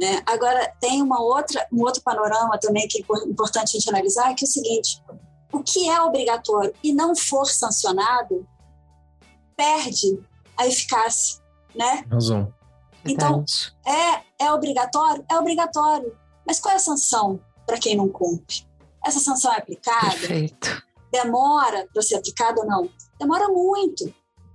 [0.00, 0.22] Né?
[0.26, 4.44] Agora, tem uma outra, um outro panorama também que é importante a gente analisar, que
[4.44, 5.02] é o seguinte:
[5.52, 8.46] o que é obrigatório e não for sancionado,
[9.56, 10.18] perde
[10.56, 11.42] a eficácia.
[11.74, 12.04] Né?
[12.10, 12.53] Razão.
[13.06, 13.44] Então,
[13.86, 15.24] é, é obrigatório?
[15.30, 16.16] É obrigatório.
[16.46, 18.66] Mas qual é a sanção para quem não cumpre?
[19.04, 20.10] Essa sanção é aplicada?
[20.10, 20.82] Perfeito.
[21.12, 22.88] Demora para ser aplicada ou não?
[23.18, 24.12] Demora muito.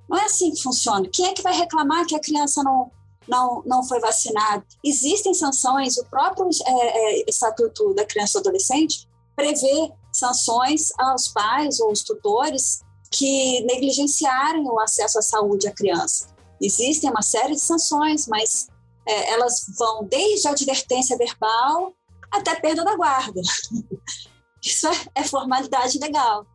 [0.10, 1.08] Não é assim que funciona.
[1.12, 2.92] Quem é que vai reclamar que a criança não,
[3.28, 4.64] não, não foi vacinada?
[4.84, 11.80] Existem sanções, o próprio é, é, Estatuto da Criança e Adolescente prevê sanções aos pais
[11.80, 12.82] ou aos tutores
[13.12, 16.28] que negligenciarem o acesso à saúde à criança.
[16.62, 18.67] Existem uma série de sanções, mas
[19.06, 21.93] é, elas vão desde a advertência verbal
[22.32, 23.41] até perda da guarda.
[24.63, 26.45] Isso é, é formalidade legal.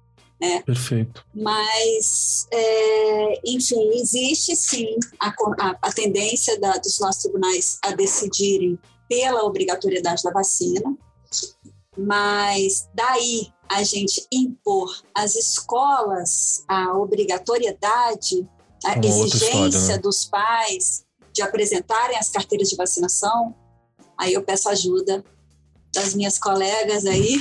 [0.40, 0.62] Né?
[0.62, 1.24] Perfeito.
[1.34, 8.78] Mas, é, enfim, existe sim a, a, a tendência da, dos nossos tribunais a decidirem
[9.08, 10.96] pela obrigatoriedade da vacina,
[11.96, 18.46] mas daí a gente impor às escolas a obrigatoriedade,
[18.84, 19.98] a Uma exigência história, né?
[19.98, 23.54] dos pais de apresentarem as carteiras de vacinação,
[24.18, 25.24] aí eu peço ajuda
[25.94, 27.40] das minhas colegas aí,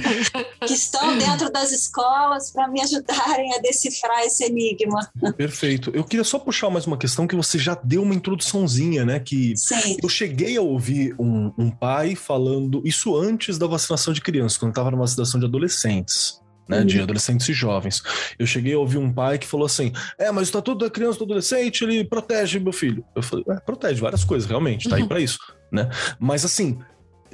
[0.66, 5.08] que estão dentro das escolas para me ajudarem a decifrar esse enigma.
[5.36, 5.90] Perfeito.
[5.94, 9.20] Eu queria só puxar mais uma questão que você já deu uma introduçãozinha, né?
[9.20, 9.96] Que Sim.
[10.02, 14.72] eu cheguei a ouvir um, um pai falando isso antes da vacinação de crianças, quando
[14.72, 16.42] estava na vacinação de adolescentes.
[16.66, 16.86] Né, uhum.
[16.86, 18.02] de adolescentes e jovens.
[18.38, 21.16] Eu cheguei a ouvir um pai que falou assim: É, mas o estatuto da criança
[21.16, 23.04] e do adolescente ele protege meu filho.
[23.14, 25.38] Eu falei: é, protege várias coisas, realmente, tá aí para isso,
[25.70, 25.90] né?
[26.18, 26.78] Mas assim,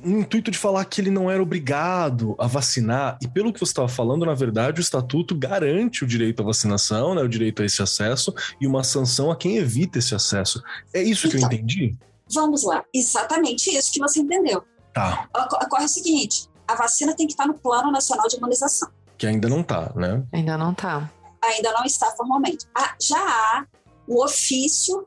[0.03, 3.19] no intuito de falar que ele não era obrigado a vacinar.
[3.23, 7.15] E pelo que você estava falando, na verdade, o estatuto garante o direito à vacinação,
[7.15, 10.63] né, o direito a esse acesso e uma sanção a quem evita esse acesso.
[10.93, 11.97] É isso então, que eu então, entendi?
[12.33, 14.63] Vamos lá, exatamente isso que você entendeu.
[14.93, 15.29] Tá.
[15.65, 18.89] Ocorre o seguinte: a vacina tem que estar no Plano Nacional de Imunização.
[19.21, 20.27] Que ainda não está, né?
[20.33, 21.13] Ainda não está.
[21.43, 22.67] Ainda não está formalmente.
[22.75, 23.67] Ah, já há
[24.09, 25.07] o ofício,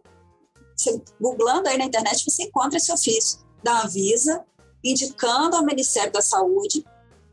[0.78, 4.45] você, googlando aí na internet, você encontra esse ofício da Anvisa
[4.84, 6.86] indicando ao Ministério da Saúde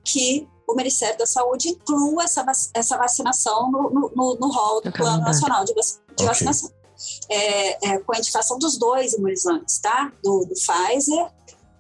[0.03, 5.23] que o Ministério da Saúde inclua essa, essa vacinação no, no, no rol do Plano
[5.23, 5.81] Nacional de, de
[6.13, 6.27] okay.
[6.27, 6.71] Vacinação.
[7.29, 10.13] É, é, com a indicação dos dois imunizantes, tá?
[10.23, 11.31] Do, do, Pfizer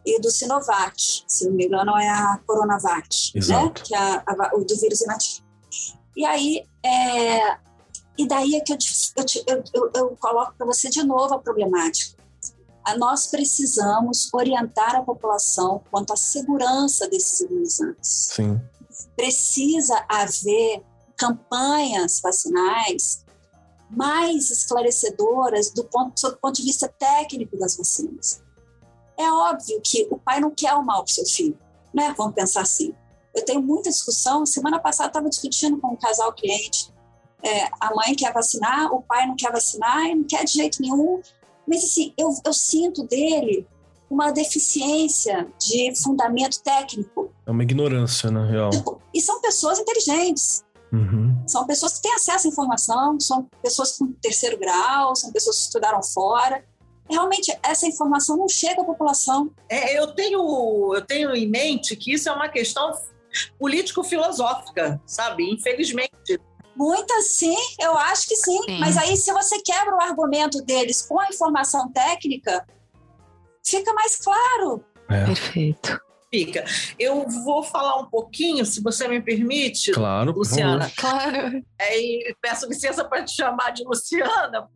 [0.05, 3.41] e do Sinovac, se não me engano é a Coronavac, né?
[3.41, 3.65] Exato.
[3.65, 3.73] né?
[3.85, 5.47] Que é a, a, o do vírus inativo.
[6.17, 7.57] E aí, é,
[8.19, 8.79] e daí é que eu,
[9.47, 12.21] eu, eu, eu coloco para você de novo a problemática
[12.99, 18.31] nós precisamos orientar a população quanto à segurança desses imunizantes.
[18.33, 18.61] Sim.
[19.17, 20.83] Precisa haver
[21.17, 23.25] campanhas vacinais
[23.91, 28.41] mais esclarecedoras do ponto, sob o ponto de vista técnico das vacinas.
[29.21, 31.59] É óbvio que o pai não quer o mal para o seu filho,
[31.93, 32.15] né?
[32.17, 32.95] Vamos pensar assim.
[33.35, 34.47] Eu tenho muita discussão.
[34.47, 36.91] Semana passada estava discutindo com um casal cliente.
[37.43, 40.81] É, a mãe quer vacinar, o pai não quer vacinar e não quer de jeito
[40.81, 41.21] nenhum.
[41.69, 43.67] Mas assim, eu, eu sinto dele
[44.09, 47.31] uma deficiência de fundamento técnico.
[47.47, 48.71] É uma ignorância, na real.
[49.13, 50.65] E são pessoas inteligentes.
[50.91, 51.45] Uhum.
[51.47, 55.63] São pessoas que têm acesso à informação, são pessoas com terceiro grau, são pessoas que
[55.65, 56.65] estudaram fora.
[57.11, 59.51] Realmente, essa informação não chega à população.
[59.69, 62.93] É, eu, tenho, eu tenho em mente que isso é uma questão
[63.59, 65.51] político-filosófica, sabe?
[65.51, 66.41] Infelizmente,
[66.77, 68.63] Muitas sim, eu acho que sim.
[68.63, 68.79] sim.
[68.79, 72.67] Mas aí, se você quebra o argumento deles com a informação técnica,
[73.63, 74.83] fica mais claro.
[75.11, 75.27] É.
[75.27, 76.01] Perfeito.
[76.33, 76.65] Fica.
[76.97, 80.91] Eu vou falar um pouquinho, se você me permite, claro, Luciana.
[80.97, 81.63] Claro.
[81.77, 84.69] É, e peço licença para te chamar de Luciana.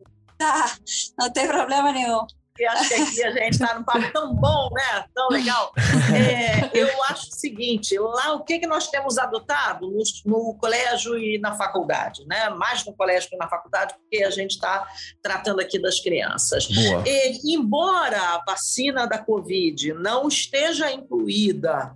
[0.45, 0.75] Tá,
[1.17, 4.69] não tem problema nenhum porque acho que aqui a gente está num papo tão bom,
[4.71, 5.05] né?
[5.13, 5.73] Tão legal.
[6.15, 11.17] É, eu acho o seguinte: lá o que, que nós temos adotado no, no, colégio
[11.17, 12.49] e na faculdade, né?
[12.51, 14.87] Mais no colégio que na faculdade, porque a gente está
[15.21, 16.69] tratando aqui das crianças.
[17.05, 21.93] E, embora a vacina da Covid não esteja incluída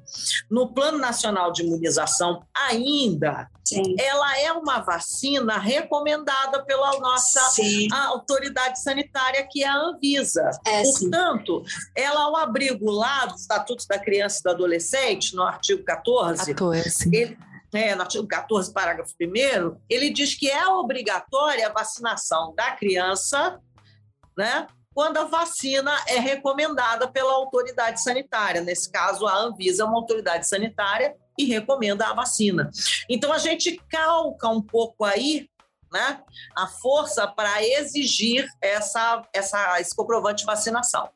[0.51, 3.95] no Plano Nacional de Imunização ainda, Sim.
[3.99, 7.41] ela é uma vacina recomendada pela nossa
[8.08, 10.49] autoridade sanitária, que é a Anvisa.
[10.65, 11.75] É, Portanto, sim.
[11.95, 17.10] ela, ao abrigo lá do Estatuto da Criança e do Adolescente, no artigo 14, 14.
[17.15, 17.38] Ele,
[17.73, 23.60] é, no artigo 14, parágrafo 1, ele diz que é obrigatória a vacinação da criança,
[24.38, 24.67] né?
[24.93, 28.62] Quando a vacina é recomendada pela autoridade sanitária.
[28.62, 32.69] Nesse caso, a Anvisa é uma autoridade sanitária e recomenda a vacina.
[33.10, 35.49] Então, a gente calca um pouco aí
[35.91, 36.21] né,
[36.56, 41.10] a força para exigir essa, essa, esse comprovante de vacinação.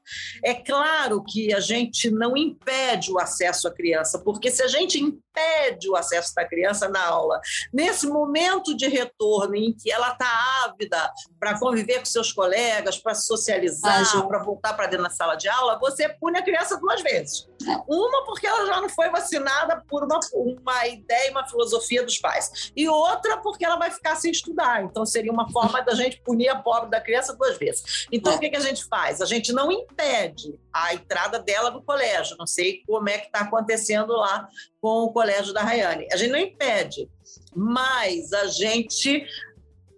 [0.44, 4.98] É claro que a gente não impede o acesso à criança, porque se a gente
[5.34, 7.39] impede o acesso da criança na aula,
[7.74, 13.15] nesse momento de retorno em que ela está ávida para conviver com seus colegas, para
[13.15, 17.02] socializar, ah, para voltar para dentro da sala de aula, você pune a criança duas
[17.02, 17.48] vezes.
[17.67, 17.76] É.
[17.88, 22.72] Uma, porque ela já não foi vacinada por uma, uma ideia, uma filosofia dos pais,
[22.76, 24.84] e outra, porque ela vai ficar sem estudar estudar.
[24.84, 28.08] Então, seria uma forma da gente punir a pobre da criança duas vezes.
[28.12, 28.36] Então, é.
[28.36, 29.22] o que, que a gente faz?
[29.22, 32.38] A gente não impede a entrada dela no colégio.
[32.38, 34.48] Não sei como é que está acontecendo lá
[34.84, 36.10] com o colégio da Rayane.
[36.12, 37.10] A gente não impede,
[37.56, 39.26] mas a gente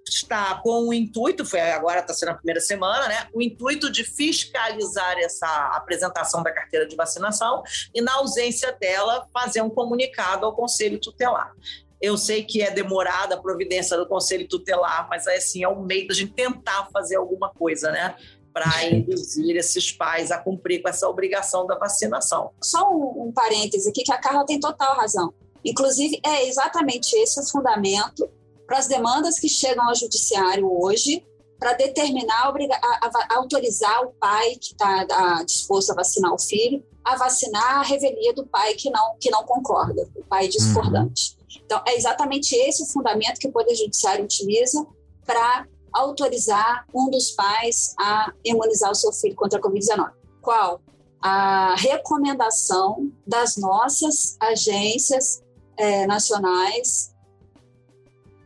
[0.07, 3.27] está com o intuito, foi agora está sendo a primeira semana, né?
[3.33, 7.63] O intuito de fiscalizar essa apresentação da carteira de vacinação
[7.95, 11.51] e, na ausência dela, fazer um comunicado ao Conselho Tutelar.
[11.99, 16.07] Eu sei que é demorada a providência do Conselho Tutelar, mas assim, é um meio
[16.07, 18.15] da gente tentar fazer alguma coisa, né?
[18.55, 22.51] Para induzir esses pais a cumprir com essa obrigação da vacinação.
[22.63, 25.33] Só um, um parêntese aqui, que a Carla tem total razão.
[25.63, 28.29] Inclusive, é exatamente esse o fundamento
[28.65, 31.25] para as demandas que chegam ao judiciário hoje,
[31.59, 36.83] para determinar, a, a, a, autorizar o pai que está disposto a vacinar o filho,
[37.03, 41.35] a vacinar a revelia do pai que não, que não concorda, o pai discordante.
[41.39, 41.61] Uhum.
[41.65, 44.85] Então, é exatamente esse o fundamento que o Poder Judiciário utiliza
[45.25, 50.11] para autorizar um dos pais a imunizar o seu filho contra a Covid-19.
[50.41, 50.81] Qual?
[51.21, 55.41] A recomendação das nossas agências
[55.77, 57.15] é, nacionais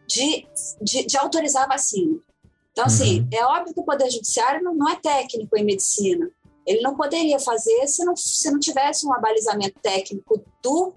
[0.08, 0.48] de,
[0.82, 2.20] de, de, autorizar a vacina.
[2.72, 3.30] Então, assim, uhum.
[3.34, 6.30] é óbvio que o Poder Judiciário não, não é técnico em medicina.
[6.66, 10.94] Ele não poderia fazer se não, se não tivesse um abalizamento técnico do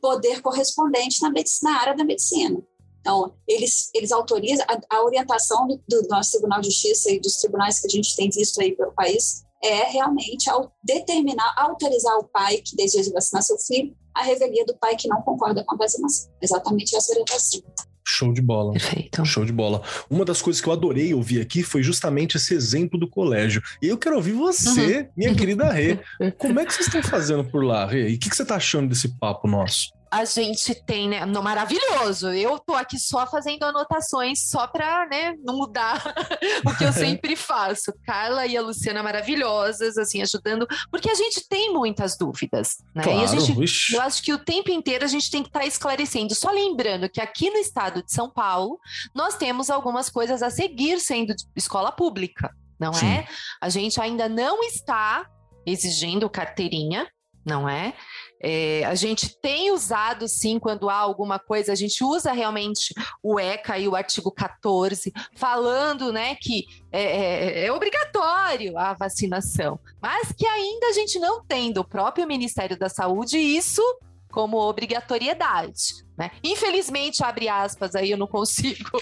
[0.00, 2.60] poder correspondente na, medicina, na área da medicina.
[3.00, 7.36] Então, eles, eles autorizam, a, a orientação do, do, nosso Tribunal de Justiça e dos
[7.36, 12.24] tribunais que a gente tem visto aí pelo país é realmente ao determinar, autorizar o
[12.24, 15.78] pai que deseja vacinar seu filho a revelia do pai que não concorda com a
[15.78, 16.30] vacinação.
[16.40, 17.60] Exatamente essa orientação.
[18.06, 18.72] Show de bola.
[18.72, 19.24] Perfeito.
[19.24, 19.82] Show de bola.
[20.08, 23.62] Uma das coisas que eu adorei ouvir aqui foi justamente esse exemplo do colégio.
[23.80, 25.08] E eu quero ouvir você, uhum.
[25.16, 25.98] minha querida Rê.
[26.38, 28.10] Como é que vocês estão fazendo por lá, Rê?
[28.10, 29.90] E o que, que você está achando desse papo nosso?
[30.10, 31.24] A gente tem, né?
[31.24, 32.30] No maravilhoso.
[32.30, 36.02] Eu tô aqui só fazendo anotações só para, né, não mudar
[36.66, 37.92] o que eu sempre faço.
[38.04, 43.04] Carla e a Luciana maravilhosas, assim, ajudando, porque a gente tem muitas dúvidas, né?
[43.04, 45.60] Claro, e a gente, eu acho que o tempo inteiro a gente tem que estar
[45.60, 46.34] tá esclarecendo.
[46.34, 48.78] Só lembrando que aqui no estado de São Paulo,
[49.14, 53.06] nós temos algumas coisas a seguir sendo escola pública, não Sim.
[53.06, 53.28] é?
[53.60, 55.24] A gente ainda não está
[55.64, 57.06] exigindo carteirinha,
[57.44, 57.94] não é?
[58.42, 63.38] É, a gente tem usado, sim, quando há alguma coisa, a gente usa realmente o
[63.38, 70.32] ECA e o artigo 14, falando né, que é, é, é, obrigatório a vacinação, mas
[70.32, 73.82] que ainda a gente não tem do próprio Ministério da Saúde isso
[74.30, 76.04] como obrigatoriedade.
[76.16, 76.30] Né?
[76.44, 79.00] Infelizmente, abre aspas, aí eu não consigo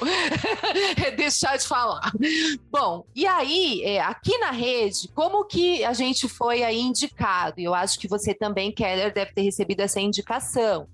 [1.16, 2.12] deixar de falar.
[2.70, 7.60] Bom, e aí, é, aqui na rede, como que a gente foi aí indicado?
[7.60, 10.86] Eu acho que você também, Keller, deve ter recebido essa indicação.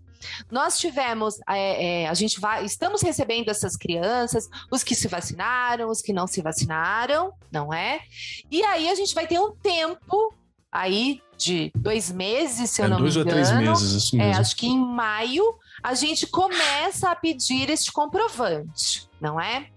[0.51, 5.91] Nós tivemos, é, é, a gente vai, estamos recebendo essas crianças, os que se vacinaram,
[5.91, 8.01] os que não se vacinaram, não é?
[8.51, 10.35] E aí a gente vai ter um tempo
[10.75, 13.25] aí de dois meses, se eu é, não me engano.
[13.25, 14.33] Dois ou três meses, isso mesmo.
[14.33, 15.45] É, acho que em maio
[15.83, 19.69] a gente começa a pedir este comprovante, não é?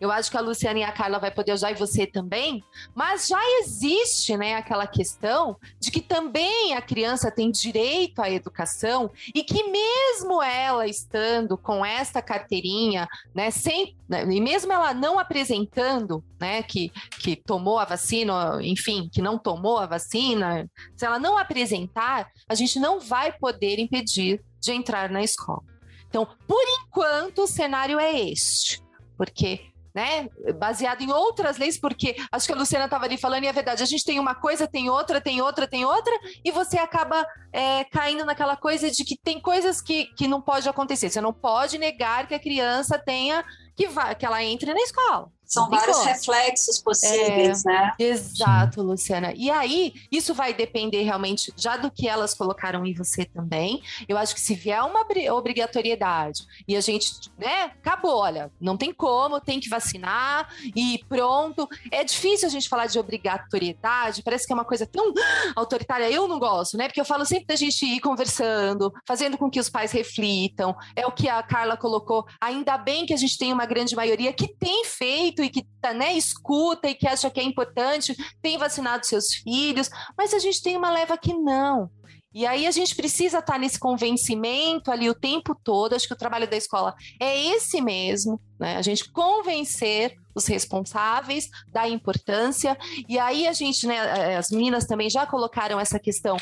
[0.00, 2.62] Eu acho que a Luciana e a Carla vai poder ajudar e você também,
[2.94, 9.10] mas já existe, né, aquela questão de que também a criança tem direito à educação
[9.34, 15.18] e que mesmo ela estando com esta carteirinha, né, sem, né, e mesmo ela não
[15.18, 16.90] apresentando, né, que,
[17.20, 22.54] que tomou a vacina, enfim, que não tomou a vacina, se ela não apresentar, a
[22.54, 25.62] gente não vai poder impedir de entrar na escola.
[26.08, 28.82] Então, por enquanto, o cenário é este,
[29.16, 30.28] porque né,
[30.58, 33.82] baseado em outras leis, porque acho que a Luciana estava ali falando, e é verdade,
[33.82, 36.12] a gente tem uma coisa, tem outra, tem outra, tem outra,
[36.44, 40.68] e você acaba é, caindo naquela coisa de que tem coisas que, que não pode
[40.68, 41.10] acontecer.
[41.10, 43.44] Você não pode negar que a criança tenha
[43.76, 45.30] que, vá, que ela entre na escola.
[45.50, 47.92] São vários reflexos possíveis, é, né?
[47.98, 49.32] Exato, Luciana.
[49.36, 53.82] E aí, isso vai depender realmente já do que elas colocaram em você também.
[54.08, 58.94] Eu acho que se vier uma obrigatoriedade e a gente, né, acabou, olha, não tem
[58.94, 61.68] como, tem que vacinar e pronto.
[61.90, 65.12] É difícil a gente falar de obrigatoriedade, parece que é uma coisa tão
[65.56, 66.08] autoritária.
[66.08, 66.86] Eu não gosto, né?
[66.86, 70.76] Porque eu falo sempre da gente ir conversando, fazendo com que os pais reflitam.
[70.94, 72.24] É o que a Carla colocou.
[72.40, 75.92] Ainda bem que a gente tem uma grande maioria que tem feito e que tá,
[75.92, 80.62] né, escuta e que acha que é importante, tem vacinado seus filhos, mas a gente
[80.62, 81.90] tem uma leva que não.
[82.32, 85.94] E aí a gente precisa estar tá nesse convencimento ali o tempo todo.
[85.94, 88.76] Acho que o trabalho da escola é esse mesmo, né?
[88.76, 92.78] A gente convencer os responsáveis da importância.
[93.08, 96.36] E aí a gente, né, eh, as meninas também já colocaram essa questão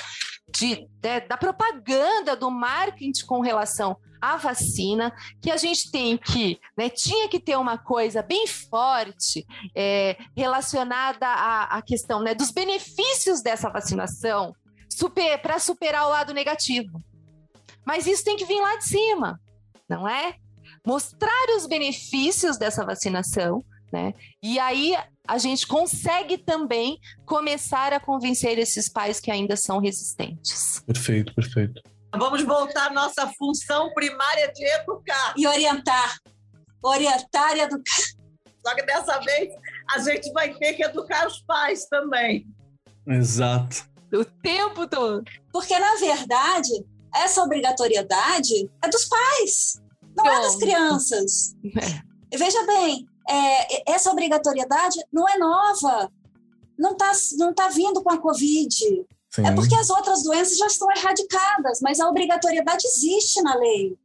[0.55, 6.17] de, de né, da propaganda, do marketing com relação a vacina, que a gente tem
[6.17, 12.35] que, né, tinha que ter uma coisa bem forte é, relacionada à, à, questão né,
[12.35, 14.55] dos benefícios dessa vacinação
[14.89, 17.03] super, para superar o lado negativo.
[17.87, 19.41] Mas isso tem que vir lá de cima,
[19.89, 20.35] não é?
[20.87, 24.13] Mostrar os benefícios dessa vacinação, né?
[24.43, 24.95] E aí
[25.27, 30.81] a gente consegue também começar a convencer esses pais que ainda são resistentes.
[30.87, 31.83] Perfeito, perfeito.
[32.17, 35.35] Vamos voltar à nossa função primária de educar.
[35.37, 36.19] E orientar.
[36.83, 38.03] Orientar e educar.
[38.65, 39.55] Só que dessa vez
[39.91, 42.47] a gente vai ter que educar os pais também.
[43.07, 43.89] Exato.
[44.13, 45.23] O tempo todo.
[45.53, 46.85] Porque, na verdade,
[47.15, 49.81] essa obrigatoriedade é dos pais,
[50.17, 50.39] não Pronto.
[50.39, 51.57] é das crianças.
[51.65, 52.37] É.
[52.37, 56.11] Veja bem, é, essa obrigatoriedade não é nova.
[56.79, 59.07] Não está não tá vindo com a Covid.
[59.31, 59.47] Sim.
[59.47, 63.97] É porque as outras doenças já estão erradicadas, mas a obrigatoriedade existe na lei.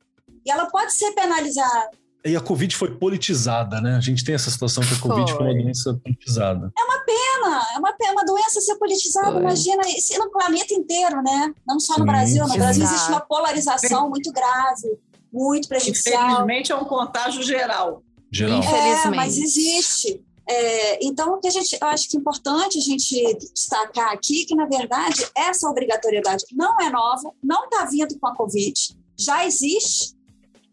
[0.45, 1.91] E ela pode ser penalizada.
[2.25, 3.97] E a Covid foi politizada, né?
[3.97, 6.71] A gente tem essa situação que a Covid foi, foi uma doença politizada.
[6.77, 9.31] É uma pena, é uma pena, uma doença ser politizada.
[9.33, 9.41] Foi.
[9.41, 11.53] Imagina, isso no planeta inteiro, né?
[11.67, 11.99] Não só Sim.
[11.99, 12.47] no Brasil.
[12.47, 14.97] No Brasil existe uma polarização muito grave,
[15.33, 16.23] muito prejudicial.
[16.23, 18.01] Infelizmente é um contágio geral.
[18.31, 18.63] Geral.
[18.63, 20.22] É, mas existe.
[20.47, 24.45] É, então, o que a gente, eu acho que é importante a gente destacar aqui
[24.45, 29.45] que, na verdade, essa obrigatoriedade não é nova, não está vindo com a Covid, já
[29.45, 30.15] existe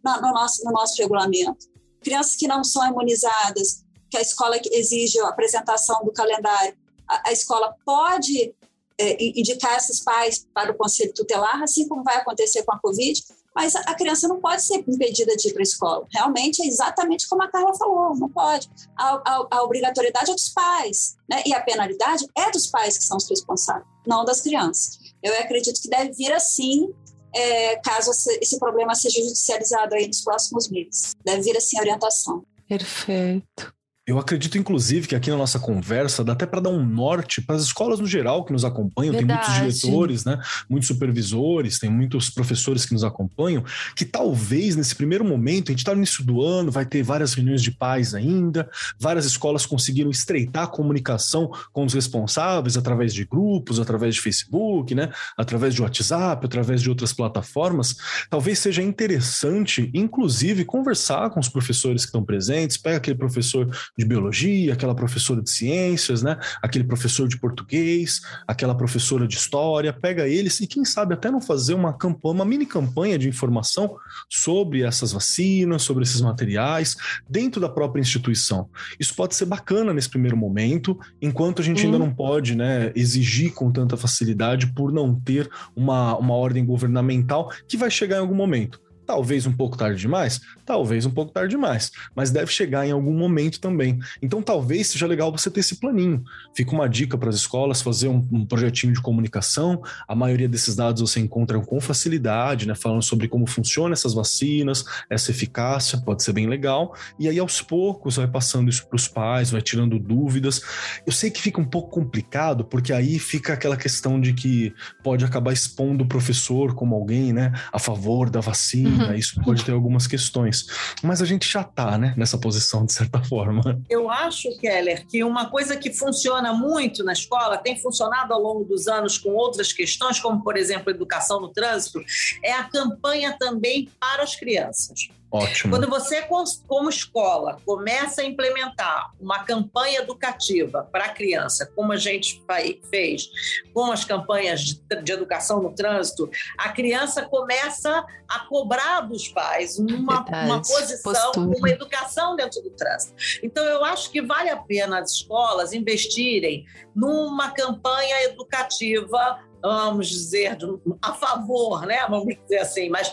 [0.05, 1.68] no, no, nosso, no nosso regulamento.
[2.03, 7.33] Crianças que não são imunizadas, que a escola exige a apresentação do calendário, a, a
[7.33, 8.55] escola pode
[8.99, 13.23] é, indicar esses pais para o conselho tutelar, assim como vai acontecer com a Covid,
[13.61, 16.07] mas a criança não pode ser impedida de ir para a escola.
[16.11, 18.71] Realmente é exatamente como a Carla falou, não pode.
[18.97, 21.43] A, a, a, obrigatoriedade é dos pais, né?
[21.45, 24.99] e a penalidade é dos pais que são os responsáveis, não das crianças.
[25.23, 26.89] Eu acredito que deve vir assim,
[27.37, 31.15] é, caso esse problema seja judicializado aí nos próximos meses.
[31.23, 32.43] Deve vir assim a orientação.
[32.67, 33.75] Perfeito.
[34.11, 37.55] Eu acredito, inclusive, que aqui na nossa conversa dá até para dar um norte para
[37.55, 39.13] as escolas no geral que nos acompanham.
[39.13, 39.47] Verdade.
[39.47, 40.41] Tem muitos diretores, né?
[40.69, 43.63] muitos supervisores, tem muitos professores que nos acompanham,
[43.95, 47.35] que talvez nesse primeiro momento, a gente está no início do ano, vai ter várias
[47.35, 53.25] reuniões de pais ainda, várias escolas conseguiram estreitar a comunicação com os responsáveis através de
[53.25, 55.13] grupos, através de Facebook, né?
[55.39, 57.95] através de WhatsApp, através de outras plataformas.
[58.29, 63.71] Talvez seja interessante, inclusive, conversar com os professores que estão presentes, pega aquele professor
[64.01, 66.39] de biologia, aquela professora de ciências, né?
[66.63, 71.41] Aquele professor de português, aquela professora de história, pega eles e quem sabe até não
[71.41, 73.97] fazer uma campanha, uma mini campanha de informação
[74.29, 76.97] sobre essas vacinas, sobre esses materiais
[77.29, 78.69] dentro da própria instituição.
[78.99, 81.87] Isso pode ser bacana nesse primeiro momento, enquanto a gente hum.
[81.87, 87.53] ainda não pode, né, exigir com tanta facilidade por não ter uma, uma ordem governamental
[87.69, 88.81] que vai chegar em algum momento.
[89.11, 90.41] Talvez um pouco tarde demais?
[90.65, 93.99] Talvez um pouco tarde demais, mas deve chegar em algum momento também.
[94.23, 96.23] Então, talvez seja legal você ter esse planinho.
[96.55, 99.83] Fica uma dica para as escolas fazer um, um, projetinho de comunicação.
[100.07, 102.77] A maioria desses dados você encontra com facilidade, né?
[102.77, 106.95] Falando sobre como funcionam essas vacinas, essa eficácia, pode ser bem legal.
[107.19, 110.63] E aí, aos poucos, vai passando isso para os pais, vai tirando dúvidas.
[111.05, 115.25] Eu sei que fica um pouco complicado, porque aí fica aquela questão de que pode
[115.25, 119.00] acabar expondo o professor como alguém, né, a favor da vacina.
[119.09, 119.15] Uhum.
[119.15, 120.67] Isso pode ter algumas questões.
[121.03, 123.81] Mas a gente já está né, nessa posição, de certa forma.
[123.89, 128.65] Eu acho, Keller, que uma coisa que funciona muito na escola, tem funcionado ao longo
[128.65, 132.01] dos anos com outras questões, como, por exemplo, educação no trânsito,
[132.45, 135.09] é a campanha também para as crianças.
[135.33, 135.72] Ótimo.
[135.72, 136.22] Quando você,
[136.66, 142.43] como escola, começa a implementar uma campanha educativa para a criança, como a gente
[142.91, 143.31] fez
[143.72, 146.28] com as campanhas de, de, educação no trânsito,
[146.59, 151.59] a criança começa a cobrar dos pais uma, uma posição, Postura.
[151.59, 153.14] uma educação dentro do trânsito.
[153.41, 156.64] Então, eu acho que vale a pena as escolas investirem
[156.95, 160.57] numa campanha educativa vamos dizer,
[161.03, 162.07] a favor, né?
[162.09, 163.12] Vamos dizer assim, mas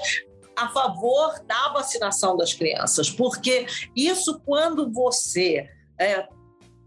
[0.58, 6.28] a favor da vacinação das crianças, porque isso, quando você é,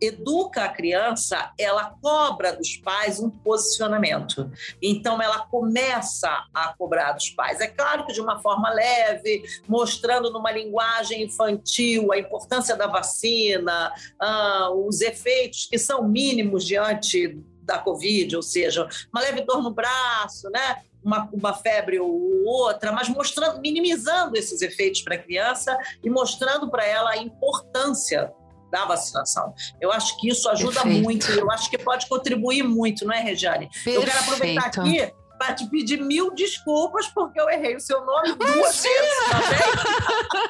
[0.01, 4.51] educa a criança, ela cobra dos pais um posicionamento.
[4.83, 7.61] Então, ela começa a cobrar dos pais.
[7.61, 13.93] É claro que de uma forma leve, mostrando numa linguagem infantil a importância da vacina,
[14.19, 19.71] ah, os efeitos que são mínimos diante da Covid, ou seja, uma leve dor no
[19.71, 20.83] braço, né?
[21.03, 26.71] Uma, uma febre ou outra, mas mostrando, minimizando esses efeitos para a criança e mostrando
[26.71, 28.33] para ela a importância
[28.71, 29.53] da vacinação.
[29.81, 31.03] Eu acho que isso ajuda Perfeito.
[31.03, 33.69] muito, eu acho que pode contribuir muito, não é, Regiane?
[33.69, 34.01] Perfeito.
[34.01, 38.35] Eu quero aproveitar aqui para te pedir mil desculpas porque eu errei o seu nome
[38.35, 39.59] duas vezes também.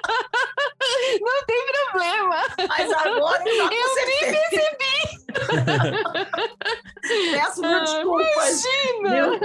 [1.21, 2.47] Não tem problema.
[2.69, 5.10] Mas agora eu Eu nem percebi.
[7.03, 8.65] Peço mil desculpas.
[8.65, 9.41] Imagina.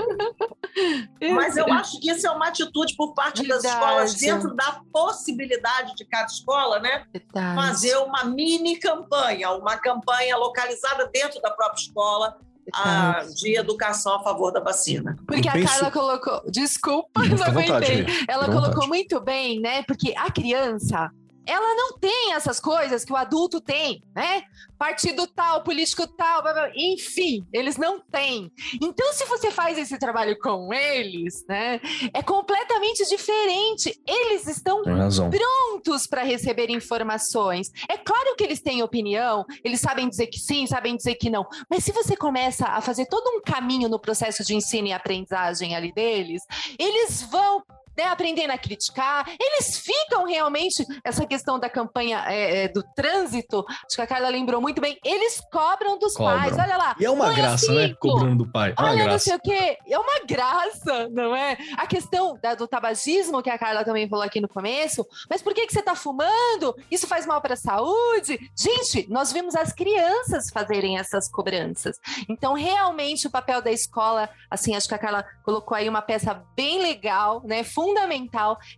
[1.36, 3.63] Mas eu acho que isso é uma atitude por parte Verdade.
[3.63, 7.05] das escolas, dentro da possibilidade de cada escola, né?
[7.11, 7.55] Verdade.
[7.55, 12.38] Fazer uma mini campanha, uma campanha localizada dentro da própria escola
[12.73, 15.17] a, de educação a favor da vacina.
[15.27, 15.67] Porque penso...
[15.67, 16.41] a Carla colocou.
[16.49, 18.05] Desculpa, não aguentei.
[18.27, 19.83] Ela colocou muito bem, né?
[19.83, 21.11] Porque a criança
[21.47, 24.43] ela não tem essas coisas que o adulto tem, né?
[24.77, 28.51] Partido tal, político tal, blá, blá, enfim, eles não têm.
[28.81, 31.79] Então, se você faz esse trabalho com eles, né,
[32.13, 33.97] é completamente diferente.
[34.05, 37.71] Eles estão prontos para receber informações.
[37.89, 41.45] É claro que eles têm opinião, eles sabem dizer que sim, sabem dizer que não.
[41.69, 45.75] Mas se você começa a fazer todo um caminho no processo de ensino e aprendizagem
[45.75, 46.41] ali deles,
[46.77, 47.63] eles vão
[47.97, 49.25] né, aprendendo a criticar.
[49.39, 54.29] Eles ficam realmente, essa questão da campanha é, é, do trânsito, acho que a Carla
[54.29, 56.39] lembrou muito bem, eles cobram dos cobram.
[56.39, 56.95] pais, olha lá.
[56.99, 57.93] E é uma graça, né?
[57.99, 58.73] Cobrando do pai.
[58.77, 59.11] É olha, graça.
[59.11, 61.57] não sei o quê, é uma graça, não é?
[61.77, 65.53] A questão da, do tabagismo, que a Carla também falou aqui no começo, mas por
[65.53, 66.75] que, que você está fumando?
[66.89, 68.39] Isso faz mal para a saúde?
[68.55, 71.99] Gente, nós vimos as crianças fazerem essas cobranças.
[72.27, 76.43] Então, realmente, o papel da escola, assim, acho que a Carla colocou aí uma peça
[76.55, 77.63] bem legal, né?
[77.63, 77.84] fundamental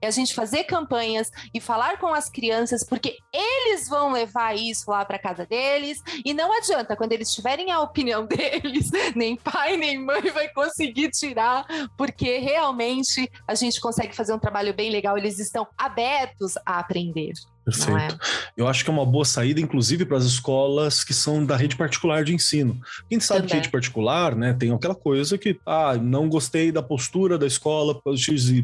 [0.02, 4.90] é a gente fazer campanhas e falar com as crianças, porque eles vão levar isso
[4.90, 9.78] lá para casa deles e não adianta quando eles tiverem a opinião deles, nem pai
[9.78, 11.66] nem mãe vai conseguir tirar,
[11.98, 17.34] porque realmente a gente consegue fazer um trabalho bem legal, eles estão abertos a aprender.
[17.68, 18.16] Perfeito.
[18.16, 18.18] É?
[18.56, 21.76] Eu acho que é uma boa saída, inclusive, para as escolas que são da rede
[21.76, 22.80] particular de ensino.
[23.12, 23.50] Gente sabe Também.
[23.50, 27.94] que rede particular, né, tem aquela coisa que, ah, não gostei da postura da escola
[27.94, 28.64] para XY.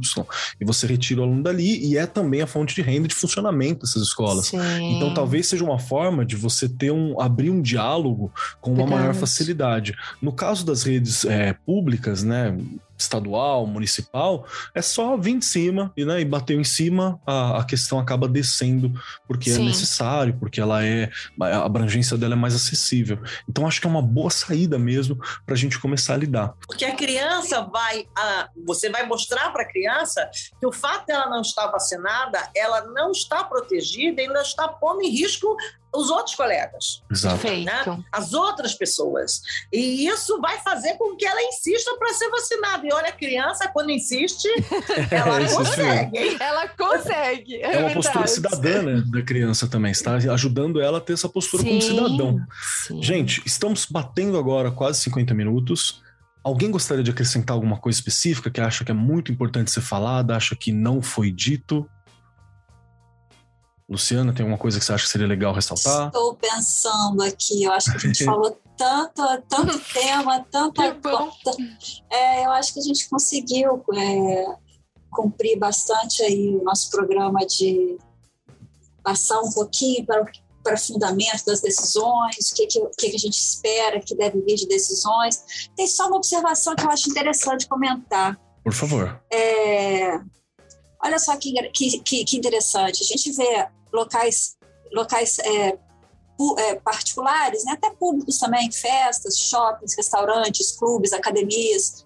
[0.59, 3.81] E você retira o aluno dali e é também a fonte de renda de funcionamento
[3.81, 4.47] dessas escolas.
[4.47, 4.95] Sim.
[4.95, 8.31] Então, talvez seja uma forma de você ter um, abrir um diálogo
[8.61, 9.01] com uma Verdade.
[9.01, 9.93] maior facilidade.
[10.21, 12.55] No caso das redes é, públicas, né,
[12.97, 17.63] estadual, municipal, é só vir de cima e, né, e bater em cima, a, a
[17.63, 18.91] questão acaba descendo
[19.27, 19.63] porque é Sim.
[19.63, 23.19] é necessário, porque ela é a abrangência dela é mais acessível.
[23.47, 26.53] Então acho que é uma boa saída mesmo para a gente começar a lidar.
[26.67, 30.29] Porque a criança vai, a, você vai mostrar para a criança
[30.59, 35.09] que o fato dela não estar vacinada, ela não está protegida, ainda está pondo em
[35.09, 35.55] risco
[35.95, 37.03] os outros colegas.
[37.11, 37.47] Exato.
[37.47, 38.03] Né?
[38.11, 39.41] As outras pessoas.
[39.71, 42.85] E isso vai fazer com que ela insista para ser vacinada.
[42.85, 44.47] E olha, a criança, quando insiste,
[45.11, 46.37] ela é, consegue.
[46.41, 47.55] Ela consegue.
[47.57, 49.91] É, é uma postura cidadã né, da criança também.
[49.91, 52.39] Está ajudando ela a ter essa postura sim, como cidadão.
[52.87, 53.03] Sim.
[53.03, 56.01] Gente, estamos batendo agora quase 50 minutos.
[56.43, 60.35] Alguém gostaria de acrescentar alguma coisa específica que acha que é muito importante ser falada,
[60.35, 61.87] acha que não foi dito?
[63.93, 66.07] Luciana, tem alguma coisa que você acha que seria legal ressaltar?
[66.07, 71.31] Estou pensando aqui, eu acho que a gente falou tanto, tanto tema, tanta coisa.
[72.09, 74.45] É, eu acho que a gente conseguiu é,
[75.11, 77.97] cumprir bastante aí o nosso programa de
[79.03, 80.25] passar um pouquinho para o
[80.63, 84.65] para fundamento das decisões, o que, que, que, a gente espera que deve vir de
[84.65, 85.69] decisões.
[85.75, 88.39] Tem só uma observação que eu acho interessante comentar.
[88.63, 89.21] Por favor.
[89.29, 90.19] É,
[91.03, 93.03] olha só que, que, que, interessante.
[93.03, 94.57] A gente vê locais,
[94.91, 95.77] locais é,
[96.57, 102.05] é, particulares, né, até públicos também, festas, shoppings, restaurantes, clubes, academias,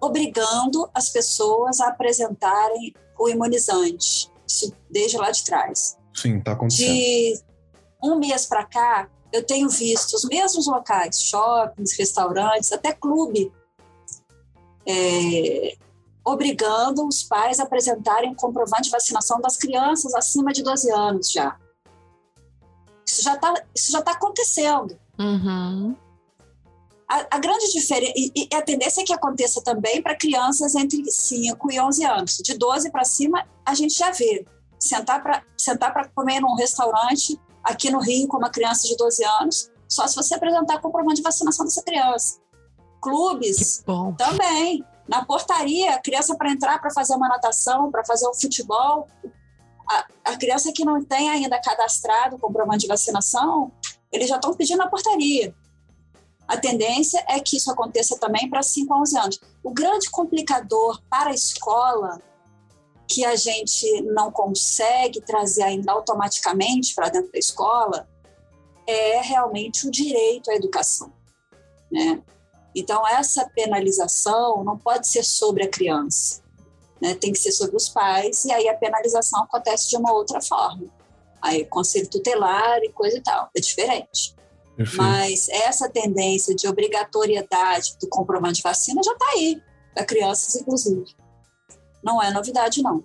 [0.00, 5.96] obrigando as pessoas a apresentarem o imunizante, isso desde lá de trás.
[6.14, 6.88] Sim, está acontecendo.
[6.88, 7.40] De
[8.02, 13.52] um mês para cá, eu tenho visto os mesmos locais, shoppings, restaurantes, até clube,
[14.86, 15.76] é,
[16.26, 21.56] obrigando os pais a apresentarem comprovante de vacinação das crianças acima de 12 anos já.
[23.06, 23.54] Isso já está
[24.02, 24.98] tá acontecendo.
[25.16, 25.94] Uhum.
[27.08, 31.08] A, a, grande diferença, e, e, a tendência é que aconteça também para crianças entre
[31.08, 32.36] 5 e 11 anos.
[32.38, 34.44] De 12 para cima, a gente já vê.
[34.78, 39.70] Sentar para sentar comer num restaurante aqui no Rio com uma criança de 12 anos,
[39.88, 42.38] só se você apresentar comprovante de vacinação dessa criança.
[43.00, 43.84] Clubes
[44.18, 44.84] também.
[45.08, 49.08] Na portaria, a criança para entrar para fazer uma natação, para fazer um futebol,
[49.88, 53.70] a, a, criança que não tem ainda cadastrado o comprovante de vacinação,
[54.10, 55.54] eles já estão pedindo na portaria.
[56.48, 59.40] A tendência é que isso aconteça também para 5 a 11 anos.
[59.62, 62.20] O grande complicador para a escola,
[63.08, 68.08] que a gente não consegue trazer ainda automaticamente para dentro da escola,
[68.86, 71.12] é realmente o direito à educação.
[71.90, 72.22] Né?
[72.76, 76.42] Então, essa penalização não pode ser sobre a criança,
[77.00, 77.14] né?
[77.14, 80.84] tem que ser sobre os pais, e aí a penalização acontece de uma outra forma.
[81.40, 84.36] Aí, conselho tutelar e coisa e tal, é diferente.
[84.76, 85.02] Perfeito.
[85.02, 89.62] Mas essa tendência de obrigatoriedade do comprovante de vacina já está aí,
[89.94, 91.16] para crianças, inclusive.
[92.04, 93.02] Não é novidade, não.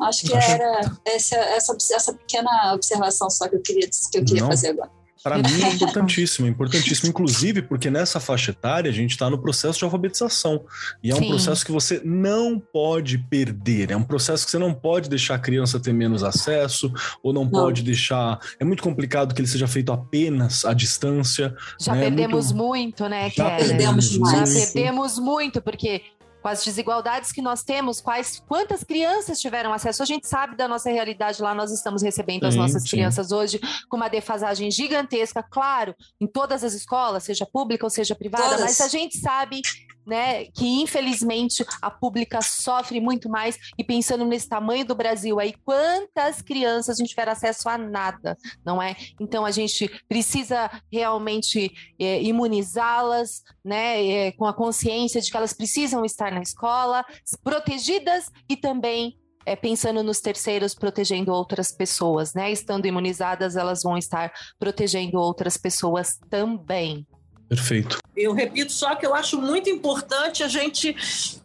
[0.00, 4.46] Acho que era essa, essa, essa pequena observação só que eu queria, que eu queria
[4.46, 4.90] fazer agora.
[5.24, 9.38] Para mim é importantíssimo, é importantíssimo, inclusive porque nessa faixa etária a gente está no
[9.38, 10.66] processo de alfabetização.
[11.02, 11.28] E é um Sim.
[11.28, 15.38] processo que você não pode perder, é um processo que você não pode deixar a
[15.38, 17.50] criança ter menos acesso, ou não, não.
[17.50, 18.38] pode deixar.
[18.60, 21.56] É muito complicado que ele seja feito apenas à distância.
[21.80, 22.02] Já né?
[22.02, 23.04] perdemos muito...
[23.04, 26.02] muito, né, Já perdemos Já perdemos muito, porque
[26.44, 30.02] com as desigualdades que nós temos, quais quantas crianças tiveram acesso.
[30.02, 32.90] A gente sabe da nossa realidade lá, nós estamos recebendo sim, as nossas sim.
[32.90, 38.14] crianças hoje com uma defasagem gigantesca, claro, em todas as escolas, seja pública ou seja
[38.14, 38.60] privada, todas.
[38.60, 39.62] mas a gente sabe
[40.06, 45.54] né, que infelizmente a pública sofre muito mais e pensando nesse tamanho do Brasil aí,
[45.64, 48.96] quantas crianças a gente tiver acesso a nada, não é?
[49.20, 55.52] Então a gente precisa realmente é, imunizá-las, né, é, com a consciência de que elas
[55.52, 57.04] precisam estar na escola,
[57.42, 62.50] protegidas e também é, pensando nos terceiros, protegendo outras pessoas, né?
[62.50, 67.06] Estando imunizadas, elas vão estar protegendo outras pessoas também.
[67.48, 67.98] Perfeito.
[68.16, 70.96] Eu repito só que eu acho muito importante a gente,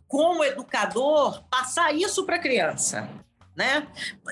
[0.08, 3.10] como educador, passar isso para a criança
[3.60, 3.86] né?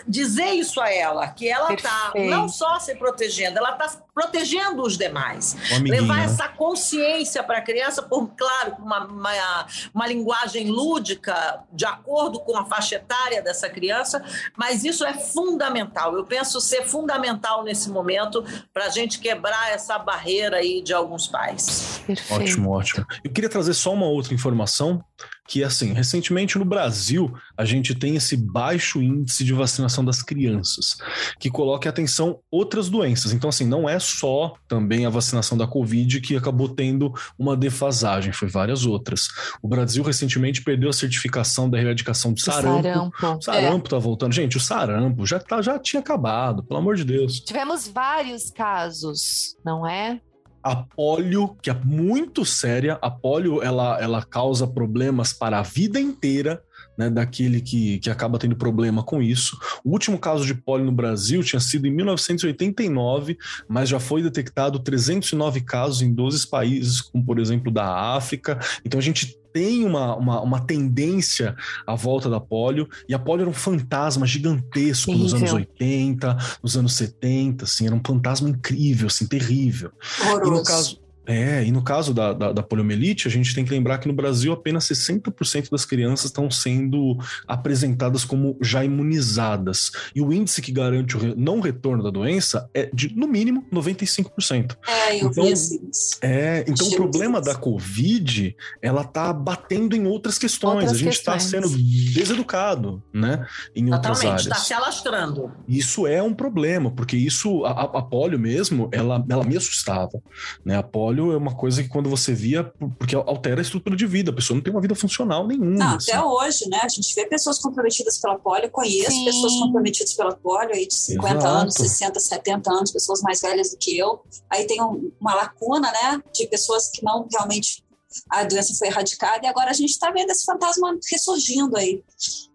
[0.08, 4.98] Dizer isso a ela, que ela está não só se protegendo, ela está protegendo os
[4.98, 5.58] demais.
[5.82, 12.40] Levar essa consciência para a criança, por claro, uma, uma, uma linguagem lúdica, de acordo
[12.40, 14.24] com a faixa etária dessa criança,
[14.56, 16.16] mas isso é fundamental.
[16.16, 21.28] Eu penso ser fundamental nesse momento para a gente quebrar essa barreira aí de alguns
[21.28, 22.02] pais.
[22.08, 22.42] Perfeito.
[22.42, 23.06] Ótimo, ótimo.
[23.26, 25.04] Eu queria trazer só uma outra informação
[25.48, 30.98] que assim, recentemente no Brasil, a gente tem esse baixo índice de vacinação das crianças,
[31.40, 33.32] que coloca em atenção outras doenças.
[33.32, 38.34] Então, assim, não é só também a vacinação da Covid que acabou tendo uma defasagem,
[38.34, 39.28] foi várias outras.
[39.62, 42.84] O Brasil recentemente perdeu a certificação da erradicação do sarampo.
[42.84, 43.90] Sarampo, o sarampo é.
[43.90, 44.34] tá voltando.
[44.34, 47.40] Gente, o sarampo já, tá, já tinha acabado, pelo amor de Deus.
[47.40, 50.20] Tivemos vários casos, não é?
[50.68, 56.00] A polio, que é muito séria, a polio ela, ela causa problemas para a vida
[56.00, 56.62] inteira,
[56.98, 59.58] né, daquele que, que acaba tendo problema com isso.
[59.84, 63.38] O último caso de polio no Brasil tinha sido em 1989,
[63.68, 68.60] mas já foi detectado 309 casos em 12 países, como por exemplo da África.
[68.84, 71.56] Então a gente tem uma, uma, uma, tendência
[71.88, 75.24] à volta da polio, e a polio era um fantasma gigantesco terrível.
[75.24, 79.92] nos anos 80, nos anos 70, assim, era um fantasma incrível, assim, terrível.
[80.22, 80.46] Horroroso.
[80.46, 83.72] E no caso, é, e no caso da, da, da, poliomielite, a gente tem que
[83.72, 89.92] lembrar que no Brasil apenas 60% das crianças estão sendo apresentadas como já imunizadas.
[90.16, 94.78] E o índice que garante o não retorno da doença é de, no mínimo, 95%.
[94.88, 95.90] É, eu então, vi assim.
[96.22, 100.76] É, então o problema da Covid, ela tá batendo em outras questões.
[100.76, 103.46] Outras a gente está sendo deseducado, né?
[103.76, 104.44] Em outras áreas.
[104.44, 105.52] está se alastrando.
[105.68, 110.22] Isso é um problema, porque isso, a, a polio mesmo, ela, ela me assustava,
[110.64, 110.78] né?
[110.78, 112.64] A polio trabalho é uma coisa que quando você via,
[112.98, 115.72] porque altera a estrutura de vida, a pessoa não tem uma vida funcional nenhuma.
[115.72, 116.12] Não, assim.
[116.12, 116.80] até hoje, né?
[116.84, 119.26] A gente vê pessoas comprometidas pela polio, conheço Sim.
[119.26, 121.48] pessoas comprometidas pela polio aí de 50 Exato.
[121.48, 124.22] anos, 60, 70 anos, pessoas mais velhas do que eu.
[124.50, 126.22] Aí tem um, uma lacuna, né?
[126.34, 127.86] De pessoas que não realmente
[128.30, 132.04] a doença foi erradicada e agora a gente está vendo esse fantasma ressurgindo aí.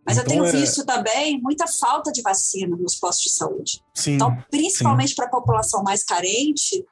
[0.04, 0.52] Mas então, eu tenho é...
[0.60, 3.80] visto também muita falta de vacina nos postos de saúde.
[3.94, 6.84] Sim, então, principalmente para a população mais carente,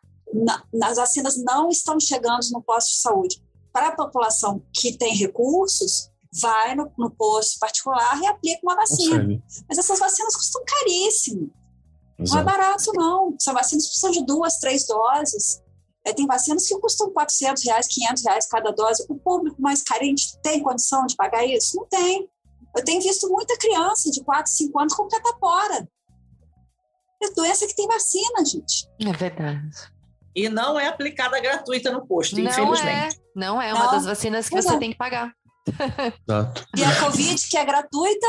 [0.83, 3.43] as vacinas não estão chegando no posto de saúde.
[3.73, 6.11] Para a população que tem recursos,
[6.41, 9.43] vai no, no posto particular e aplica uma vacina.
[9.69, 11.53] Mas essas vacinas custam caríssimo.
[12.19, 12.35] Exato.
[12.35, 13.35] Não é barato, não.
[13.39, 15.63] São vacinas que precisam de duas, três doses.
[16.05, 19.05] É, tem vacinas que custam 400 reais, 500 reais cada dose.
[19.09, 21.77] O público mais carente tem condição de pagar isso?
[21.77, 22.29] Não tem.
[22.77, 25.89] Eu tenho visto muita criança de 4, 5 anos com catapora.
[27.23, 28.89] É doença que tem vacina, gente.
[28.99, 29.77] É verdade.
[30.35, 33.17] E não é aplicada gratuita no posto, não infelizmente.
[33.17, 33.93] É, não é uma não.
[33.93, 34.75] das vacinas que Exato.
[34.75, 35.33] você tem que pagar.
[36.29, 36.67] Exato.
[36.77, 38.27] E a Covid, que é gratuita,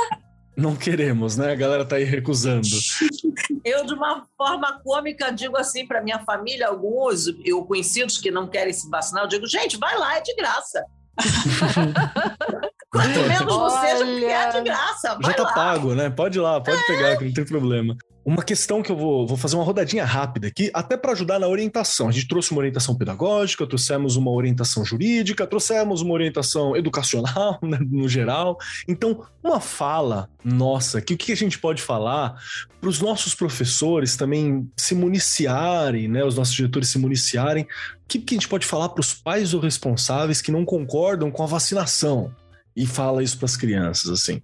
[0.55, 1.51] não queremos, né?
[1.51, 2.67] A galera tá aí recusando.
[3.63, 8.47] Eu, de uma forma cômica, digo assim para minha família, alguns eu conhecidos que não
[8.47, 10.83] querem se vacinar, eu digo, gente, vai lá, é de graça.
[12.91, 15.17] Quanto menos você, seja, porque é de graça.
[15.23, 15.53] Já tá lá.
[15.53, 16.09] pago, né?
[16.09, 16.87] Pode ir lá, pode é.
[16.87, 17.95] pegar, que não tem problema.
[18.23, 21.47] Uma questão que eu vou, vou fazer uma rodadinha rápida aqui, até para ajudar na
[21.47, 22.09] orientação.
[22.09, 27.79] A gente trouxe uma orientação pedagógica, trouxemos uma orientação jurídica, trouxemos uma orientação educacional, né,
[27.79, 28.57] no geral.
[28.87, 32.35] Então, uma fala nossa, que o que a gente pode falar
[32.79, 37.67] para os nossos professores também se municiarem, né, os nossos diretores se municiarem, o
[38.07, 41.41] que, que a gente pode falar para os pais ou responsáveis que não concordam com
[41.41, 42.31] a vacinação?
[42.75, 44.41] E fala isso para as crianças, assim.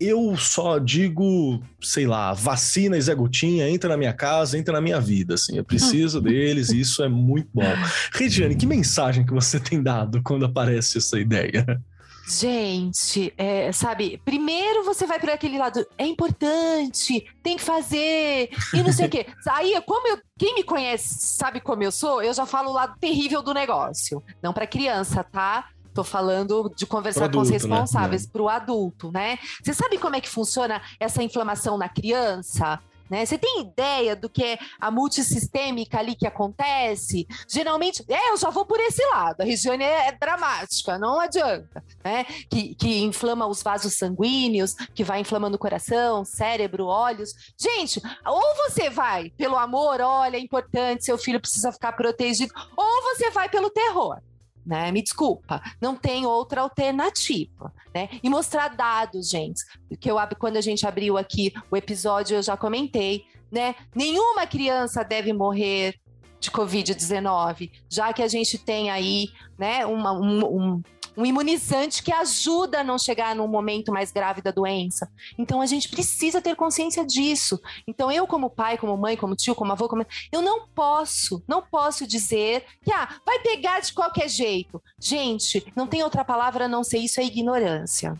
[0.00, 4.80] Eu só digo, sei lá, vacina e Zé Gotinha, entra na minha casa, entra na
[4.80, 5.56] minha vida, assim.
[5.56, 7.74] Eu preciso deles e isso é muito bom.
[8.12, 11.80] Regiane, que mensagem que você tem dado quando aparece essa ideia?
[12.28, 18.82] Gente, é, sabe, primeiro você vai para aquele lado, é importante, tem que fazer, e
[18.82, 19.26] não sei o quê.
[19.48, 22.98] Aí, como eu, quem me conhece sabe como eu sou, eu já falo o lado
[23.00, 24.22] terrível do negócio.
[24.42, 25.70] Não para criança, tá?
[25.98, 27.54] Tô falando de conversar adulto, com os né?
[27.54, 28.30] responsáveis né?
[28.32, 29.36] para o adulto, né?
[29.60, 32.78] Você sabe como é que funciona essa inflamação na criança?
[33.10, 33.26] Né?
[33.26, 37.26] Você tem ideia do que é a multissistêmica ali que acontece?
[37.48, 39.40] Geralmente, é, eu já vou por esse lado.
[39.40, 42.22] A região é, é dramática, não adianta, né?
[42.48, 47.34] Que, que inflama os vasos sanguíneos, que vai inflamando o coração, cérebro, olhos.
[47.58, 53.02] Gente, ou você vai pelo amor, olha, é importante, seu filho precisa ficar protegido, ou
[53.02, 54.20] você vai pelo terror
[54.68, 54.92] né?
[54.92, 58.10] Me desculpa, não tem outra alternativa, né?
[58.22, 59.64] E mostrar dados, gente.
[59.98, 63.74] Que eu quando a gente abriu aqui o episódio, eu já comentei, né?
[63.94, 65.94] Nenhuma criança deve morrer
[66.38, 70.82] de Covid-19, já que a gente tem aí, né, uma, um, um
[71.18, 75.10] um imunizante que ajuda a não chegar num momento mais grave da doença.
[75.36, 77.60] Então a gente precisa ter consciência disso.
[77.88, 80.06] Então eu como pai, como mãe, como tio, como avô, como...
[80.30, 84.80] eu não posso, não posso dizer que ah, vai pegar de qualquer jeito.
[85.00, 88.14] Gente, não tem outra palavra a não ser isso é ignorância.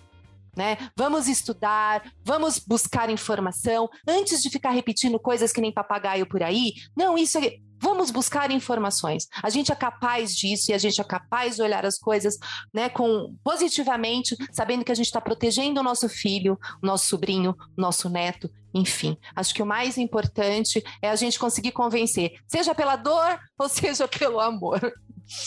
[0.57, 0.77] Né?
[0.97, 6.73] Vamos estudar, vamos buscar informação antes de ficar repetindo coisas que nem papagaio por aí.
[6.97, 9.29] Não, isso é Vamos buscar informações.
[9.43, 12.37] A gente é capaz disso e a gente é capaz de olhar as coisas
[12.72, 17.57] né, com positivamente, sabendo que a gente está protegendo o nosso filho, o nosso sobrinho,
[17.76, 19.16] o nosso neto, enfim.
[19.35, 24.07] Acho que o mais importante é a gente conseguir convencer, seja pela dor ou seja
[24.07, 24.81] pelo amor.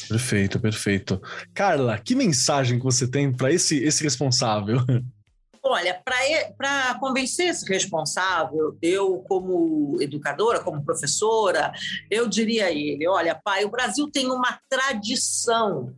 [0.07, 1.19] Perfeito, perfeito.
[1.53, 4.77] Carla, que mensagem que você tem para esse, esse responsável?
[5.63, 11.71] Olha, para convencer esse responsável, eu, como educadora, como professora,
[12.09, 15.95] eu diria a ele: olha, pai, o Brasil tem uma tradição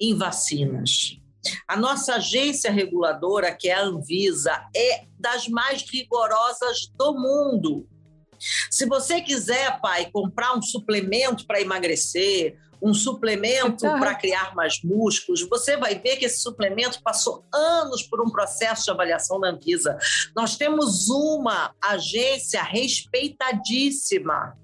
[0.00, 1.18] em vacinas.
[1.68, 7.86] A nossa agência reguladora, que é a Anvisa, é das mais rigorosas do mundo.
[8.70, 15.46] Se você quiser, pai, comprar um suplemento para emagrecer, um suplemento para criar mais músculos,
[15.48, 19.98] você vai ver que esse suplemento passou anos por um processo de avaliação da Anvisa.
[20.34, 24.56] Nós temos uma agência respeitadíssima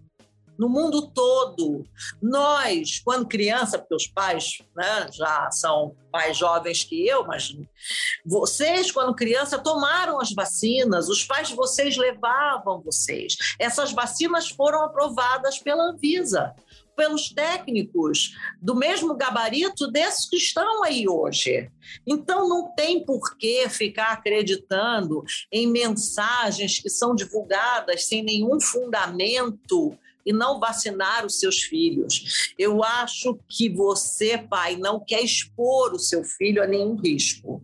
[0.58, 1.84] no mundo todo.
[2.22, 7.56] Nós, quando criança, porque os pais né, já são mais jovens que eu, mas
[8.24, 13.36] vocês, quando criança, tomaram as vacinas, os pais de vocês levavam vocês.
[13.58, 16.54] Essas vacinas foram aprovadas pela Anvisa
[16.94, 21.70] pelos técnicos do mesmo gabarito desses que estão aí hoje.
[22.06, 29.96] Então, não tem por que ficar acreditando em mensagens que são divulgadas sem nenhum fundamento
[30.24, 32.52] e não vacinar os seus filhos.
[32.58, 37.62] Eu acho que você, pai, não quer expor o seu filho a nenhum risco.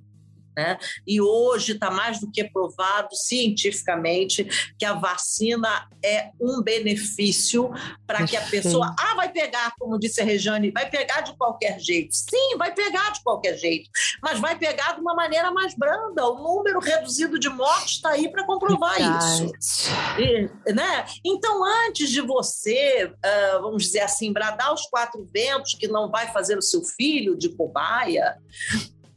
[0.61, 0.78] Né?
[1.06, 4.44] E hoje está mais do que provado cientificamente
[4.78, 7.70] que a vacina é um benefício
[8.06, 8.94] para que a pessoa.
[8.98, 12.14] Ah, vai pegar, como disse a Regiane, vai pegar de qualquer jeito.
[12.14, 13.88] Sim, vai pegar de qualquer jeito,
[14.22, 16.26] mas vai pegar de uma maneira mais branda.
[16.26, 19.52] O número reduzido de mortes está aí para comprovar Verdade.
[19.58, 19.88] isso.
[20.18, 21.06] E, né?
[21.24, 26.30] Então, antes de você, uh, vamos dizer assim, bradar os quatro ventos que não vai
[26.30, 28.36] fazer o seu filho de cobaia,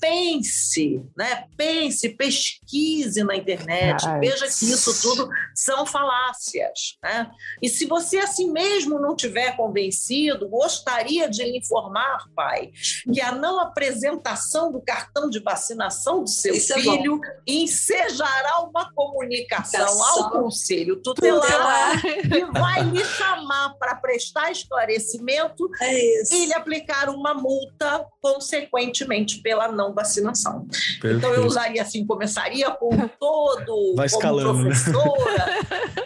[0.04, 1.45] pense, né?
[1.56, 4.20] Pense, pesquise na internet, Ai.
[4.20, 7.32] veja que isso tudo são falácias, né?
[7.62, 12.72] E se você assim mesmo não tiver convencido, gostaria de lhe informar, pai,
[13.14, 18.60] que a não apresentação do cartão de vacinação do seu isso é filho é ensejará
[18.64, 26.54] uma comunicação ao conselho tutelar que vai lhe chamar para prestar esclarecimento é e lhe
[26.54, 30.65] aplicar uma multa consequentemente pela não vacinação.
[31.01, 31.17] Perfeito.
[31.17, 34.69] Então eu usaria assim, começaria com todo, Vai escalando, como né?
[34.69, 35.45] professora,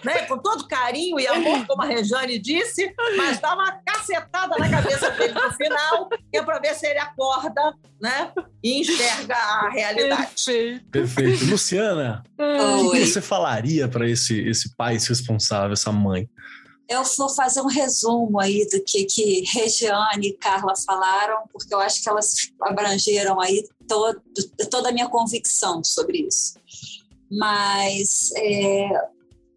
[0.04, 0.14] né?
[0.22, 0.26] né?
[0.26, 5.10] com todo carinho e amor, como a Rejane disse, mas dá uma cacetada na cabeça
[5.12, 8.32] dele no final, que é para ver se ele acorda, né?
[8.64, 10.28] E enxerga a realidade.
[10.28, 10.86] Perfeito.
[10.92, 11.46] Perfeito.
[11.46, 16.30] Luciana, o que você falaria para esse, esse pai, esse responsável, essa mãe?
[16.90, 21.82] Eu vou fazer um resumo aí do que, que Regiane e Carla falaram, porque eu
[21.82, 24.22] acho que elas abrangeram aí todo,
[24.70, 26.54] toda a minha convicção sobre isso.
[27.32, 28.90] Mas é,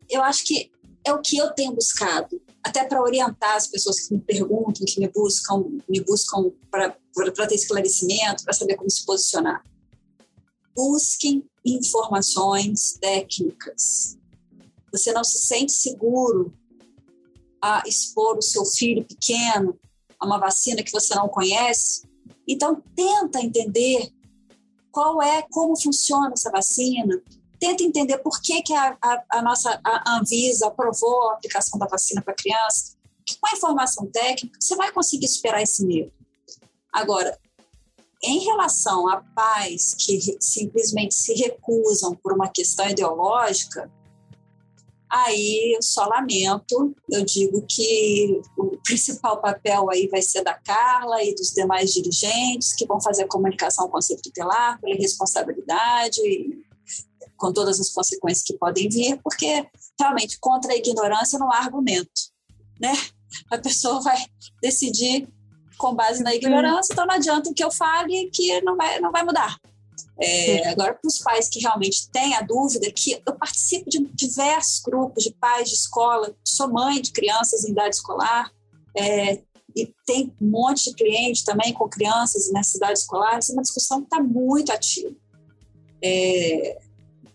[0.09, 0.71] eu acho que
[1.05, 5.01] é o que eu tenho buscado, até para orientar as pessoas que me perguntam, que
[5.01, 9.63] me buscam, me buscam para ter esclarecimento, para saber como se posicionar.
[10.75, 14.19] Busquem informações técnicas.
[14.93, 16.53] Você não se sente seguro
[17.63, 19.79] a expor o seu filho pequeno
[20.19, 22.03] a uma vacina que você não conhece.
[22.47, 24.11] Então, tenta entender
[24.91, 27.21] qual é, como funciona essa vacina,
[27.59, 31.87] tenta entender por que, que a, a, a nossa a Anvisa aprovou a aplicação da
[31.87, 32.97] vacina para criança.
[33.41, 36.13] Com a informação técnica, você vai conseguir superar esse medo.
[36.93, 37.39] Agora,
[38.23, 43.91] em relação a pais que simplesmente se recusam por uma questão ideológica,
[45.11, 51.23] Aí eu só lamento, eu digo que o principal papel aí vai ser da Carla
[51.25, 56.23] e dos demais dirigentes que vão fazer a comunicação com o Conselho Tutelar, pela responsabilidade,
[57.37, 59.67] com todas as consequências que podem vir, porque
[59.99, 62.31] realmente contra a ignorância não há argumento,
[62.81, 62.93] né?
[63.51, 64.17] A pessoa vai
[64.63, 65.29] decidir
[65.77, 69.25] com base na ignorância, então não adianta que eu fale que não vai, não vai
[69.25, 69.57] mudar.
[70.23, 74.81] É, agora, para os pais que realmente têm a dúvida, que eu participo de diversos
[74.81, 78.53] grupos de pais de escola, sou mãe de crianças em idade escolar,
[78.95, 79.41] é,
[79.75, 83.63] e tem um monte de clientes também com crianças nessa idade escolar, essa é uma
[83.63, 85.15] discussão que está muito ativa.
[86.03, 86.79] É,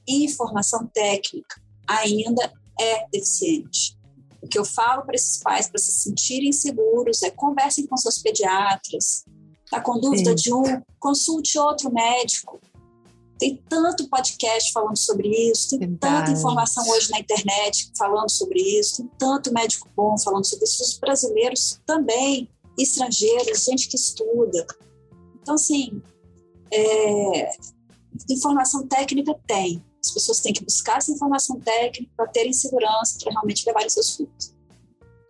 [0.07, 3.97] informação técnica ainda é deficiente.
[4.41, 8.19] O que eu falo para esses pais, para se sentirem seguros, é conversem com seus
[8.19, 9.25] pediatras,
[9.63, 10.35] está com dúvida Sim.
[10.35, 12.59] de um, consulte outro médico,
[13.37, 16.27] tem tanto podcast falando sobre isso, tem Verdade.
[16.27, 20.81] tanta informação hoje na internet falando sobre isso, tem tanto médico bom falando sobre isso,
[20.83, 24.65] os brasileiros também, estrangeiros, gente que estuda.
[25.41, 26.01] Então, assim,
[26.71, 27.51] é,
[28.29, 29.83] informação técnica tem.
[30.03, 34.15] As pessoas têm que buscar essa informação técnica para terem segurança, para realmente levarem seus
[34.15, 34.54] filhos.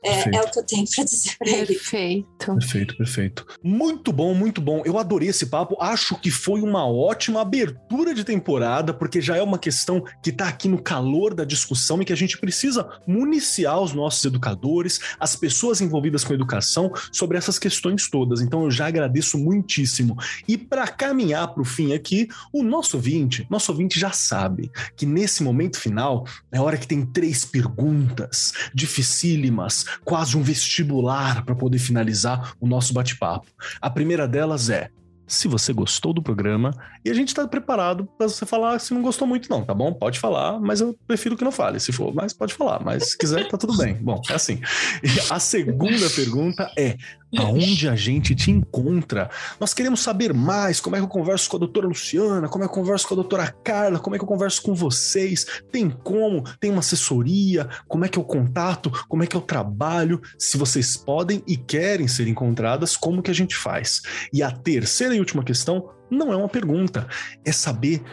[0.06, 1.66] É, é, o que eu tenho para dizer para ele.
[1.66, 2.54] Perfeito.
[2.54, 3.48] Perfeito, perfeito.
[3.64, 4.84] Muito bom, muito bom.
[4.86, 5.76] Eu adorei esse papo.
[5.82, 10.48] Acho que foi uma ótima abertura de temporada, porque já é uma questão que está
[10.48, 15.36] aqui no calor da discussão e que a gente precisa municiar os nossos educadores, as
[15.36, 18.42] pessoas envolvidas com educação sobre essas questões todas.
[18.42, 20.16] Então eu já agradeço muitíssimo.
[20.48, 25.06] E para caminhar para o fim aqui, o nosso ouvinte, nosso ouvinte já sabe que
[25.06, 31.80] nesse momento final é hora que tem três perguntas dificílimas quase um vestibular para poder
[31.80, 33.48] finalizar o nosso bate-papo.
[33.82, 34.90] A primeira delas é:
[35.28, 36.72] se você gostou do programa
[37.04, 39.94] e a gente está preparado para você falar se não gostou muito, não, tá bom?
[39.94, 43.18] Pode falar, mas eu prefiro que não fale, se for, mas pode falar, mas se
[43.18, 43.96] quiser, tá tudo bem.
[43.96, 44.60] Bom, é assim.
[45.04, 46.98] E a segunda pergunta é:
[47.38, 49.30] aonde a gente te encontra?
[49.60, 52.68] Nós queremos saber mais como é que eu converso com a doutora Luciana, como é
[52.68, 55.90] que eu converso com a doutora Carla, como é que eu converso com vocês, tem
[55.90, 60.58] como, tem uma assessoria, como é que eu contato, como é que eu trabalho, se
[60.58, 64.02] vocês podem e querem ser encontradas, como que a gente faz?
[64.32, 67.08] E a terceira e última questão não é uma pergunta,
[67.44, 68.04] é saber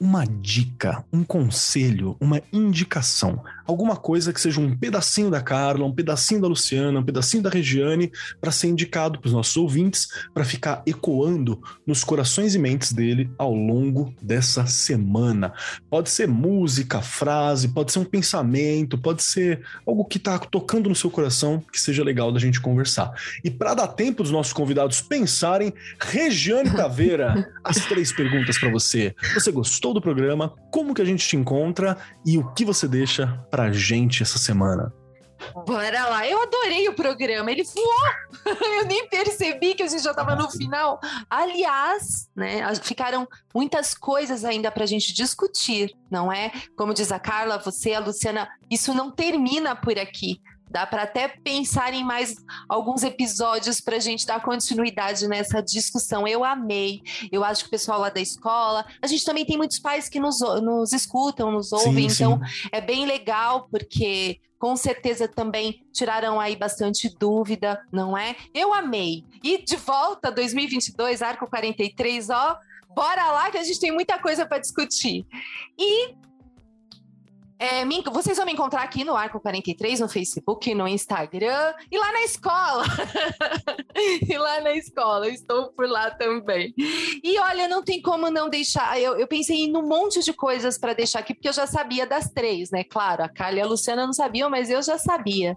[0.00, 5.94] uma dica, um conselho, uma indicação alguma coisa que seja um pedacinho da Carla, um
[5.94, 8.10] pedacinho da Luciana, um pedacinho da Regiane,
[8.40, 13.30] para ser indicado para os nossos ouvintes, para ficar ecoando nos corações e mentes dele
[13.38, 15.52] ao longo dessa semana.
[15.88, 20.94] Pode ser música, frase, pode ser um pensamento, pode ser algo que está tocando no
[20.94, 23.12] seu coração, que seja legal da gente conversar.
[23.44, 29.14] E para dar tempo dos nossos convidados pensarem, Regiane Taveira, as três perguntas para você.
[29.34, 30.52] Você gostou do programa?
[30.70, 34.90] Como que a gente te encontra e o que você deixa pra gente essa semana?
[35.66, 38.46] Bora lá, eu adorei o programa, ele voou!
[38.78, 40.98] eu nem percebi que a gente já estava no final.
[41.28, 46.50] Aliás, né, ficaram muitas coisas ainda para a gente discutir, não é?
[46.76, 50.40] Como diz a Carla, você, a Luciana, isso não termina por aqui.
[50.72, 52.34] Dá para até pensar em mais
[52.66, 56.26] alguns episódios para a gente dar continuidade nessa discussão.
[56.26, 57.02] Eu amei.
[57.30, 58.86] Eu acho que o pessoal lá da escola.
[59.02, 62.08] A gente também tem muitos pais que nos, nos escutam, nos ouvem.
[62.08, 62.68] Sim, então, sim.
[62.72, 68.34] é bem legal, porque com certeza também tiraram aí bastante dúvida, não é?
[68.54, 69.26] Eu amei.
[69.44, 72.56] E de volta 2022, Arco 43, ó.
[72.94, 75.26] Bora lá que a gente tem muita coisa para discutir.
[75.78, 76.14] E
[77.62, 81.96] é, me, vocês vão me encontrar aqui no Arco 43, no Facebook, no Instagram e
[81.96, 82.84] lá na escola.
[84.28, 86.74] e lá na escola, estou por lá também.
[87.22, 89.00] E olha, não tem como não deixar.
[89.00, 92.04] Eu, eu pensei em um monte de coisas para deixar aqui, porque eu já sabia
[92.04, 92.82] das três, né?
[92.82, 95.56] Claro, a Carla e a Luciana não sabiam, mas eu já sabia.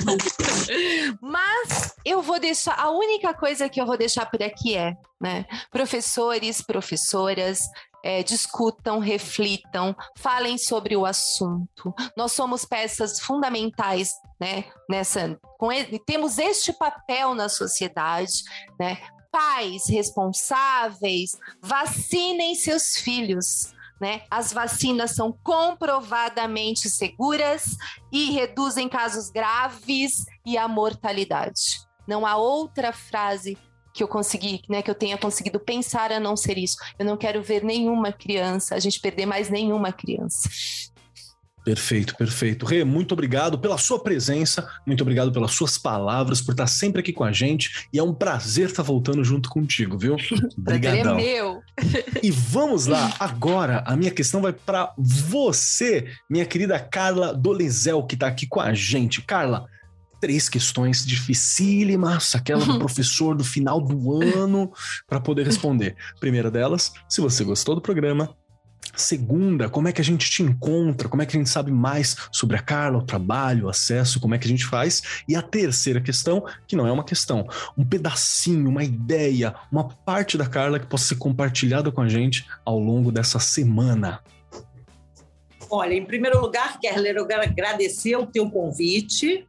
[1.20, 2.78] mas eu vou deixar.
[2.78, 5.44] A única coisa que eu vou deixar por aqui é, né?
[5.70, 7.60] Professores, professoras,
[8.04, 11.94] é, discutam, reflitam, falem sobre o assunto.
[12.16, 14.64] Nós somos peças fundamentais, né?
[14.88, 15.38] Nessa,
[15.72, 18.42] ele, temos este papel na sociedade,
[18.78, 18.98] né?
[19.30, 21.32] Pais responsáveis,
[21.62, 23.72] vacinem seus filhos.
[24.00, 24.22] Né?
[24.30, 27.76] As vacinas são comprovadamente seguras
[28.10, 31.86] e reduzem casos graves e a mortalidade.
[32.08, 33.58] Não há outra frase
[34.00, 36.78] que eu consegui, né, que eu tenha conseguido pensar a não ser isso.
[36.98, 40.48] Eu não quero ver nenhuma criança, a gente perder mais nenhuma criança.
[41.62, 42.64] Perfeito, perfeito.
[42.64, 47.12] Rê, muito obrigado pela sua presença, muito obrigado pelas suas palavras, por estar sempre aqui
[47.12, 50.16] com a gente e é um prazer estar voltando junto contigo, viu?
[50.56, 51.18] Obrigadão.
[51.18, 51.60] é meu.
[52.22, 58.14] e vamos lá, agora a minha questão vai para você, minha querida Carla Dolizel, que
[58.14, 59.20] está aqui com a gente.
[59.20, 59.68] Carla,
[60.20, 64.72] três questões dificílimas, aquela do professor do final do ano,
[65.06, 65.96] para poder responder.
[66.20, 68.36] Primeira delas, se você gostou do programa.
[68.94, 71.08] Segunda, como é que a gente te encontra?
[71.08, 74.34] Como é que a gente sabe mais sobre a Carla, o trabalho, o acesso, como
[74.34, 75.22] é que a gente faz?
[75.28, 77.46] E a terceira questão, que não é uma questão,
[77.78, 82.46] um pedacinho, uma ideia, uma parte da Carla que possa ser compartilhada com a gente
[82.64, 84.20] ao longo dessa semana.
[85.70, 89.46] Olha, em primeiro lugar, Kerler, eu quero agradecer o teu convite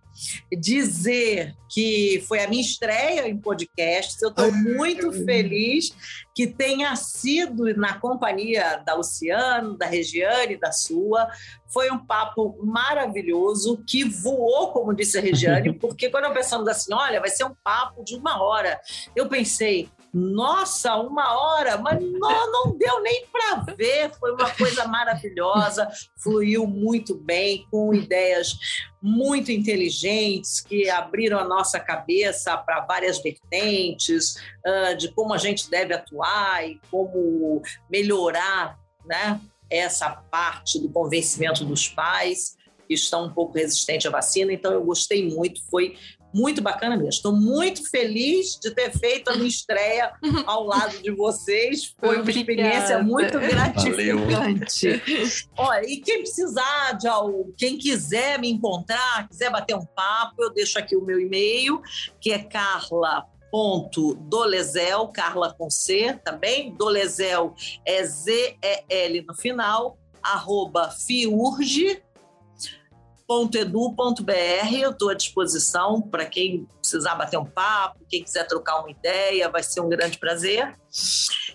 [0.52, 4.22] dizer que foi a minha estreia em podcast.
[4.22, 5.96] Eu estou muito feliz
[6.36, 11.28] que tenha sido na companhia da Luciano, da Regiane, da sua.
[11.74, 16.94] Foi um papo maravilhoso que voou, como disse a Regiane, porque quando eu pensamos assim,
[16.94, 18.80] olha, vai ser um papo de uma hora,
[19.16, 24.12] eu pensei, nossa, uma hora, mas não, não deu nem para ver.
[24.20, 28.58] Foi uma coisa maravilhosa, fluiu muito bem, com ideias
[29.02, 34.36] muito inteligentes que abriram a nossa cabeça para várias vertentes
[34.66, 39.40] uh, de como a gente deve atuar e como melhorar, né?
[39.70, 44.52] Essa parte do convencimento dos pais que estão um pouco resistentes à vacina.
[44.52, 45.96] Então, eu gostei muito, foi
[46.34, 47.10] muito bacana mesmo.
[47.10, 50.14] Estou muito feliz de ter feito a minha estreia
[50.46, 51.94] ao lado de vocês.
[52.00, 55.02] Foi uma experiência muito gratificante.
[55.58, 60.54] Olha, e quem precisar de algo, quem quiser me encontrar, quiser bater um papo, eu
[60.54, 61.82] deixo aqui o meu e-mail,
[62.20, 67.54] que é carla ponto Dolezel, Carla com C também, Dolezel
[67.86, 72.02] é Z-E-L no final, arroba fiurge,
[73.54, 74.74] edu.br.
[74.74, 79.50] Eu estou à disposição para quem precisar bater um papo, quem quiser trocar uma ideia,
[79.50, 80.76] vai ser um grande prazer.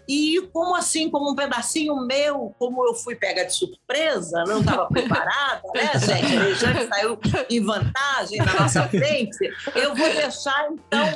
[0.08, 4.86] E como assim, como um pedacinho meu, como eu fui pega de surpresa, não estava
[4.92, 6.36] preparada, né, gente?
[6.36, 7.18] A já saiu
[7.50, 9.50] em vantagem na nossa frente.
[9.74, 11.14] Eu vou deixar, então,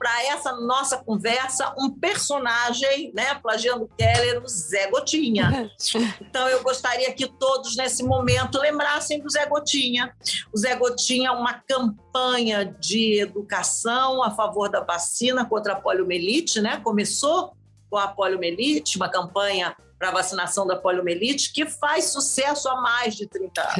[0.00, 5.70] para essa nossa conversa um personagem, né, plagiando Keller, o Zé Gotinha.
[6.20, 10.14] Então eu gostaria que todos nesse momento lembrassem do Zé Gotinha.
[10.52, 16.80] O Zé Gotinha uma campanha de educação a favor da vacina contra a poliomielite, né?
[16.82, 17.52] Começou
[17.90, 23.14] com a poliomielite, uma campanha para a vacinação da poliomielite, que faz sucesso há mais
[23.14, 23.74] de 30 anos.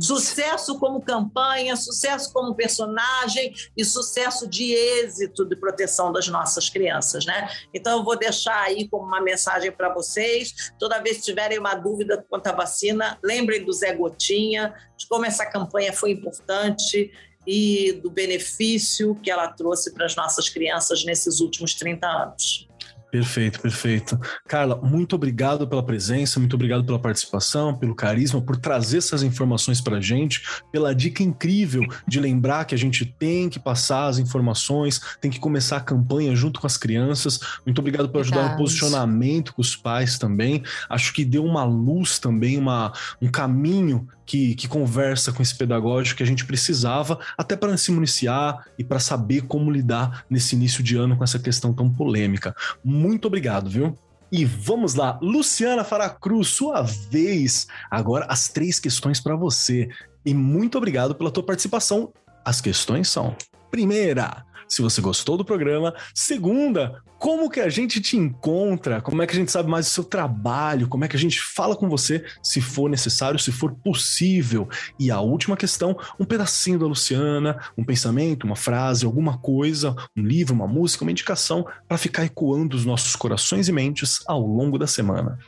[0.00, 7.26] Sucesso como campanha, sucesso como personagem e sucesso de êxito de proteção das nossas crianças,
[7.26, 7.50] né?
[7.74, 11.74] Então eu vou deixar aí como uma mensagem para vocês, toda vez que tiverem uma
[11.74, 17.12] dúvida quanto à vacina, lembrem do Zé Gotinha, de como essa campanha foi importante
[17.46, 22.67] e do benefício que ela trouxe para as nossas crianças nesses últimos 30 anos.
[23.10, 24.20] Perfeito, perfeito.
[24.46, 29.80] Carla, muito obrigado pela presença, muito obrigado pela participação, pelo carisma, por trazer essas informações
[29.80, 34.18] para a gente, pela dica incrível de lembrar que a gente tem que passar as
[34.18, 37.40] informações, tem que começar a campanha junto com as crianças.
[37.64, 40.62] Muito obrigado por ajudar no posicionamento com os pais também.
[40.88, 42.92] Acho que deu uma luz também, uma,
[43.22, 47.90] um caminho que, que conversa com esse pedagógico que a gente precisava, até para se
[47.90, 52.54] municiar e para saber como lidar nesse início de ano com essa questão tão polêmica.
[52.84, 53.96] Muito obrigado, viu?
[54.30, 57.66] E vamos lá, Luciana Faracruz, sua vez.
[57.90, 59.88] Agora as três questões para você.
[60.26, 62.12] E muito obrigado pela tua participação.
[62.44, 63.34] As questões são:
[63.70, 65.94] primeira, se você gostou do programa.
[66.14, 69.00] Segunda, como que a gente te encontra?
[69.00, 70.88] Como é que a gente sabe mais do seu trabalho?
[70.88, 74.68] Como é que a gente fala com você se for necessário, se for possível?
[74.98, 80.22] E a última questão, um pedacinho da Luciana, um pensamento, uma frase, alguma coisa, um
[80.22, 84.78] livro, uma música, uma indicação para ficar ecoando os nossos corações e mentes ao longo
[84.78, 85.38] da semana.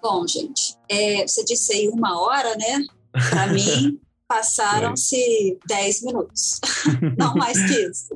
[0.00, 2.84] Bom, gente, é, você disse aí uma hora, né?
[3.30, 6.60] Para mim, passaram-se 10 minutos,
[7.16, 8.08] não mais que isso.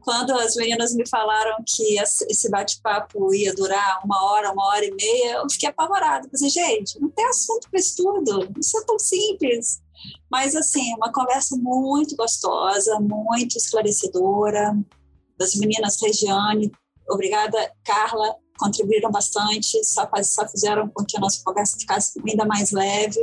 [0.00, 4.94] Quando as meninas me falaram que esse bate-papo ia durar uma hora, uma hora e
[4.94, 6.28] meia, eu fiquei apavorada.
[6.28, 9.80] Pensei, gente, não tem assunto para isso tudo, isso é tão simples.
[10.30, 14.76] Mas, assim, uma conversa muito gostosa, muito esclarecedora.
[15.38, 16.70] Das meninas Regiane,
[17.08, 22.70] obrigada, Carla, contribuíram bastante, só, só fizeram com que a nossa conversa ficasse ainda mais
[22.70, 23.18] leve.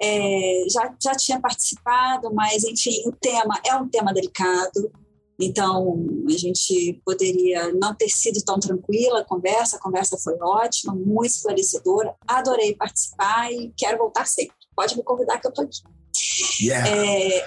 [0.00, 4.92] É, já, já tinha participado, mas, enfim, o tema é um tema delicado,
[5.40, 10.94] então a gente poderia não ter sido tão tranquila a conversa, a conversa foi ótima,
[10.94, 14.54] muito esclarecedora, adorei participar e quero voltar sempre.
[14.76, 15.82] Pode me convidar que eu estou aqui.
[16.60, 16.88] Yeah.
[16.88, 17.44] É,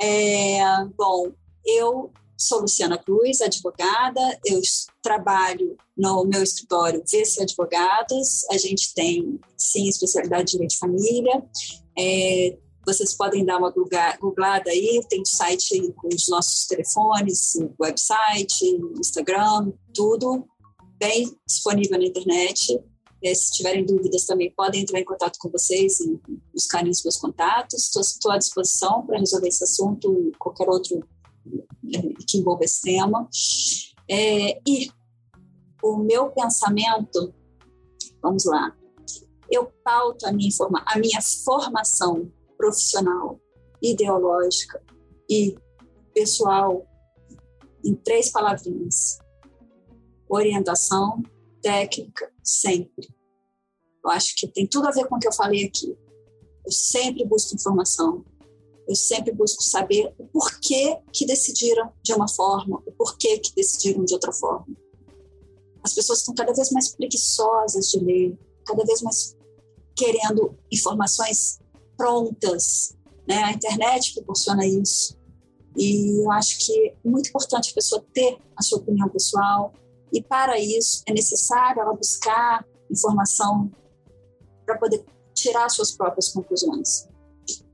[0.00, 1.30] é, bom,
[1.66, 4.20] eu Sou Luciana Cruz, advogada.
[4.44, 4.60] Eu
[5.02, 8.44] trabalho no meu escritório VC Advogados.
[8.50, 11.44] A gente tem, sim, especialidade de direito de família.
[11.96, 13.72] É, vocês podem dar uma
[14.20, 18.64] googlada aí, tem site com os nossos telefones, website,
[18.98, 20.46] Instagram, tudo
[20.98, 22.78] bem disponível na internet.
[23.24, 26.20] É, se tiverem dúvidas também podem entrar em contato com vocês e
[26.52, 27.96] buscarem os meus contatos.
[27.96, 31.02] Estou à disposição para resolver esse assunto qualquer outro
[32.26, 33.28] que envolve esse tema.
[34.08, 34.90] É, e
[35.82, 37.34] o meu pensamento,
[38.22, 38.76] vamos lá,
[39.50, 43.40] eu pauto a minha, forma, a minha formação profissional,
[43.82, 44.82] ideológica
[45.28, 45.54] e
[46.14, 46.86] pessoal
[47.84, 49.18] em três palavrinhas:
[50.28, 51.22] orientação,
[51.60, 53.08] técnica, sempre.
[54.02, 55.96] Eu acho que tem tudo a ver com o que eu falei aqui.
[56.64, 58.24] Eu sempre busco informação,
[58.86, 64.04] eu sempre busco saber o porquê que decidiram de uma forma, o porquê que decidiram
[64.04, 64.66] de outra forma.
[65.82, 69.36] As pessoas estão cada vez mais preguiçosas de ler, cada vez mais
[69.96, 71.58] querendo informações
[71.96, 72.94] prontas.
[73.26, 73.36] Né?
[73.44, 75.16] A internet proporciona isso.
[75.76, 79.72] E eu acho que é muito importante a pessoa ter a sua opinião pessoal,
[80.12, 83.70] e para isso é necessário ela buscar informação
[84.64, 85.04] para poder
[85.34, 87.08] tirar suas próprias conclusões.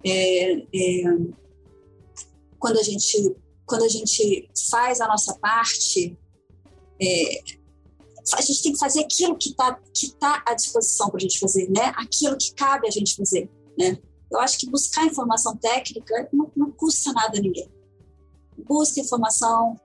[0.04, 1.04] É, é,
[2.58, 3.36] quando a gente
[3.66, 6.18] quando a gente faz a nossa parte,
[7.00, 7.40] é,
[8.34, 11.38] a gente tem que fazer aquilo que está que tá à disposição para a gente
[11.38, 11.92] fazer, né?
[11.96, 13.48] Aquilo que cabe a gente fazer,
[13.78, 13.98] né?
[14.30, 17.68] Eu acho que buscar informação técnica não, não custa nada a ninguém.
[18.58, 19.78] Busca informação,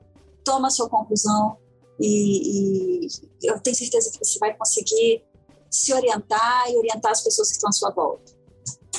[0.44, 1.58] toma a sua conclusão
[2.00, 3.10] e, e
[3.44, 5.24] eu tenho certeza que você vai conseguir
[5.72, 8.34] se orientar e orientar as pessoas que estão à sua volta.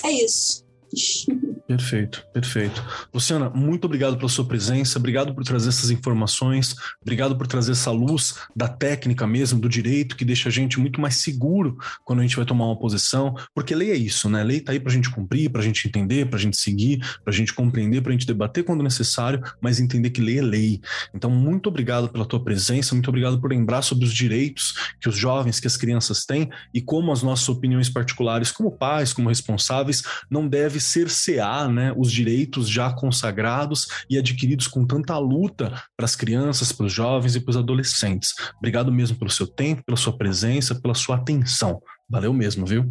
[0.05, 0.66] É isso.
[0.95, 1.33] 是。
[1.67, 2.85] Perfeito, perfeito.
[3.13, 7.91] Luciana, muito obrigado pela sua presença, obrigado por trazer essas informações, obrigado por trazer essa
[7.91, 12.23] luz da técnica mesmo, do direito, que deixa a gente muito mais seguro quando a
[12.23, 14.45] gente vai tomar uma posição, porque lei é isso, né?
[14.45, 18.01] Lei tá aí pra gente cumprir, pra gente entender, pra gente seguir, pra gente compreender,
[18.01, 20.81] pra gente debater quando necessário, mas entender que lei é lei.
[21.13, 25.17] Então, muito obrigado pela tua presença, muito obrigado por lembrar sobre os direitos que os
[25.17, 30.05] jovens, que as crianças têm e como as nossas opiniões particulares, como pais, como responsáveis,
[30.31, 36.05] não deve cercear conquistar né, os direitos já consagrados e adquiridos com tanta luta para
[36.05, 38.35] as crianças, para os jovens e para os adolescentes.
[38.59, 41.81] Obrigado mesmo pelo seu tempo, pela sua presença, pela sua atenção.
[42.09, 42.85] Valeu mesmo, viu?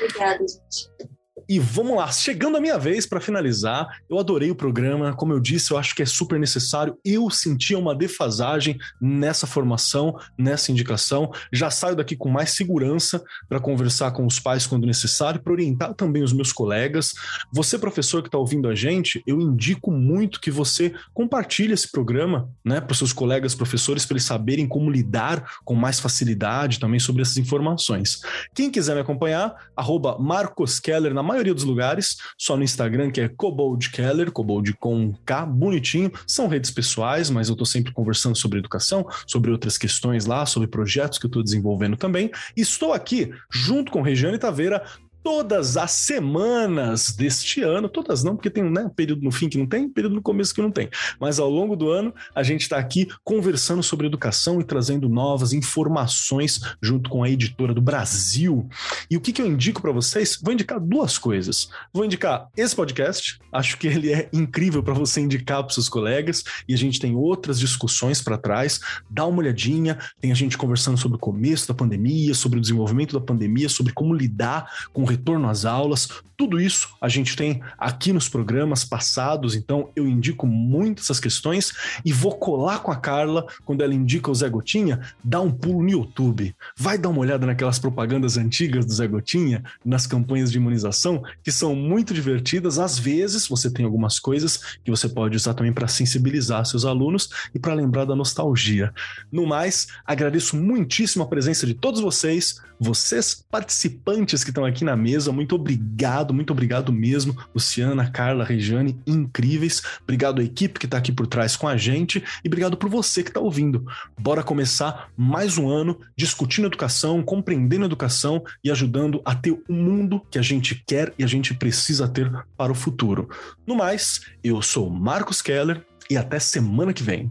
[0.00, 1.15] Obrigada, gente.
[1.48, 5.38] E vamos lá, chegando a minha vez para finalizar, eu adorei o programa, como eu
[5.38, 6.98] disse, eu acho que é super necessário.
[7.04, 11.30] Eu sentia uma defasagem nessa formação, nessa indicação.
[11.52, 15.94] Já saio daqui com mais segurança para conversar com os pais quando necessário, para orientar
[15.94, 17.14] também os meus colegas.
[17.52, 22.50] Você, professor que está ouvindo a gente, eu indico muito que você compartilhe esse programa
[22.64, 26.98] né, para os seus colegas professores, para eles saberem como lidar com mais facilidade também
[26.98, 28.20] sobre essas informações.
[28.54, 33.20] Quem quiser me acompanhar, arroba Marcos Keller na maioria dos lugares, só no Instagram, que
[33.20, 36.10] é Cobold Keller, Cobold com K, bonitinho.
[36.26, 40.68] São redes pessoais, mas eu estou sempre conversando sobre educação, sobre outras questões lá, sobre
[40.68, 42.30] projetos que eu estou desenvolvendo também.
[42.56, 44.82] Estou aqui junto com Regiane Taveira
[45.26, 49.58] todas as semanas deste ano, todas não, porque tem né, um período no fim que
[49.58, 50.88] não tem, período no começo que não tem,
[51.18, 55.52] mas ao longo do ano a gente está aqui conversando sobre educação e trazendo novas
[55.52, 58.68] informações junto com a editora do Brasil.
[59.10, 60.38] E o que, que eu indico para vocês?
[60.40, 61.70] Vou indicar duas coisas.
[61.92, 66.44] Vou indicar esse podcast, acho que ele é incrível para você indicar para seus colegas,
[66.68, 68.78] e a gente tem outras discussões para trás.
[69.10, 73.18] Dá uma olhadinha, tem a gente conversando sobre o começo da pandemia, sobre o desenvolvimento
[73.18, 77.62] da pandemia, sobre como lidar com o retorno às aulas, tudo isso a gente tem
[77.78, 81.72] aqui nos programas passados, então eu indico muito essas questões
[82.04, 85.82] e vou colar com a Carla quando ela indica o Zé Gotinha, dá um pulo
[85.82, 86.54] no YouTube.
[86.76, 91.50] Vai dar uma olhada naquelas propagandas antigas do Zé Gotinha, nas campanhas de imunização, que
[91.50, 92.78] são muito divertidas.
[92.78, 97.30] Às vezes você tem algumas coisas que você pode usar também para sensibilizar seus alunos
[97.54, 98.92] e para lembrar da nostalgia.
[99.32, 104.95] No mais, agradeço muitíssimo a presença de todos vocês, vocês participantes que estão aqui na
[104.96, 107.36] mesa, muito obrigado, muito obrigado mesmo.
[107.54, 109.82] Luciana, Carla, Regiane, incríveis.
[110.02, 113.22] Obrigado à equipe que está aqui por trás com a gente e obrigado por você
[113.22, 113.86] que está ouvindo.
[114.18, 120.20] Bora começar mais um ano discutindo educação, compreendendo educação e ajudando a ter o mundo
[120.30, 123.28] que a gente quer e a gente precisa ter para o futuro.
[123.66, 127.30] No mais, eu sou Marcos Keller e até semana que vem.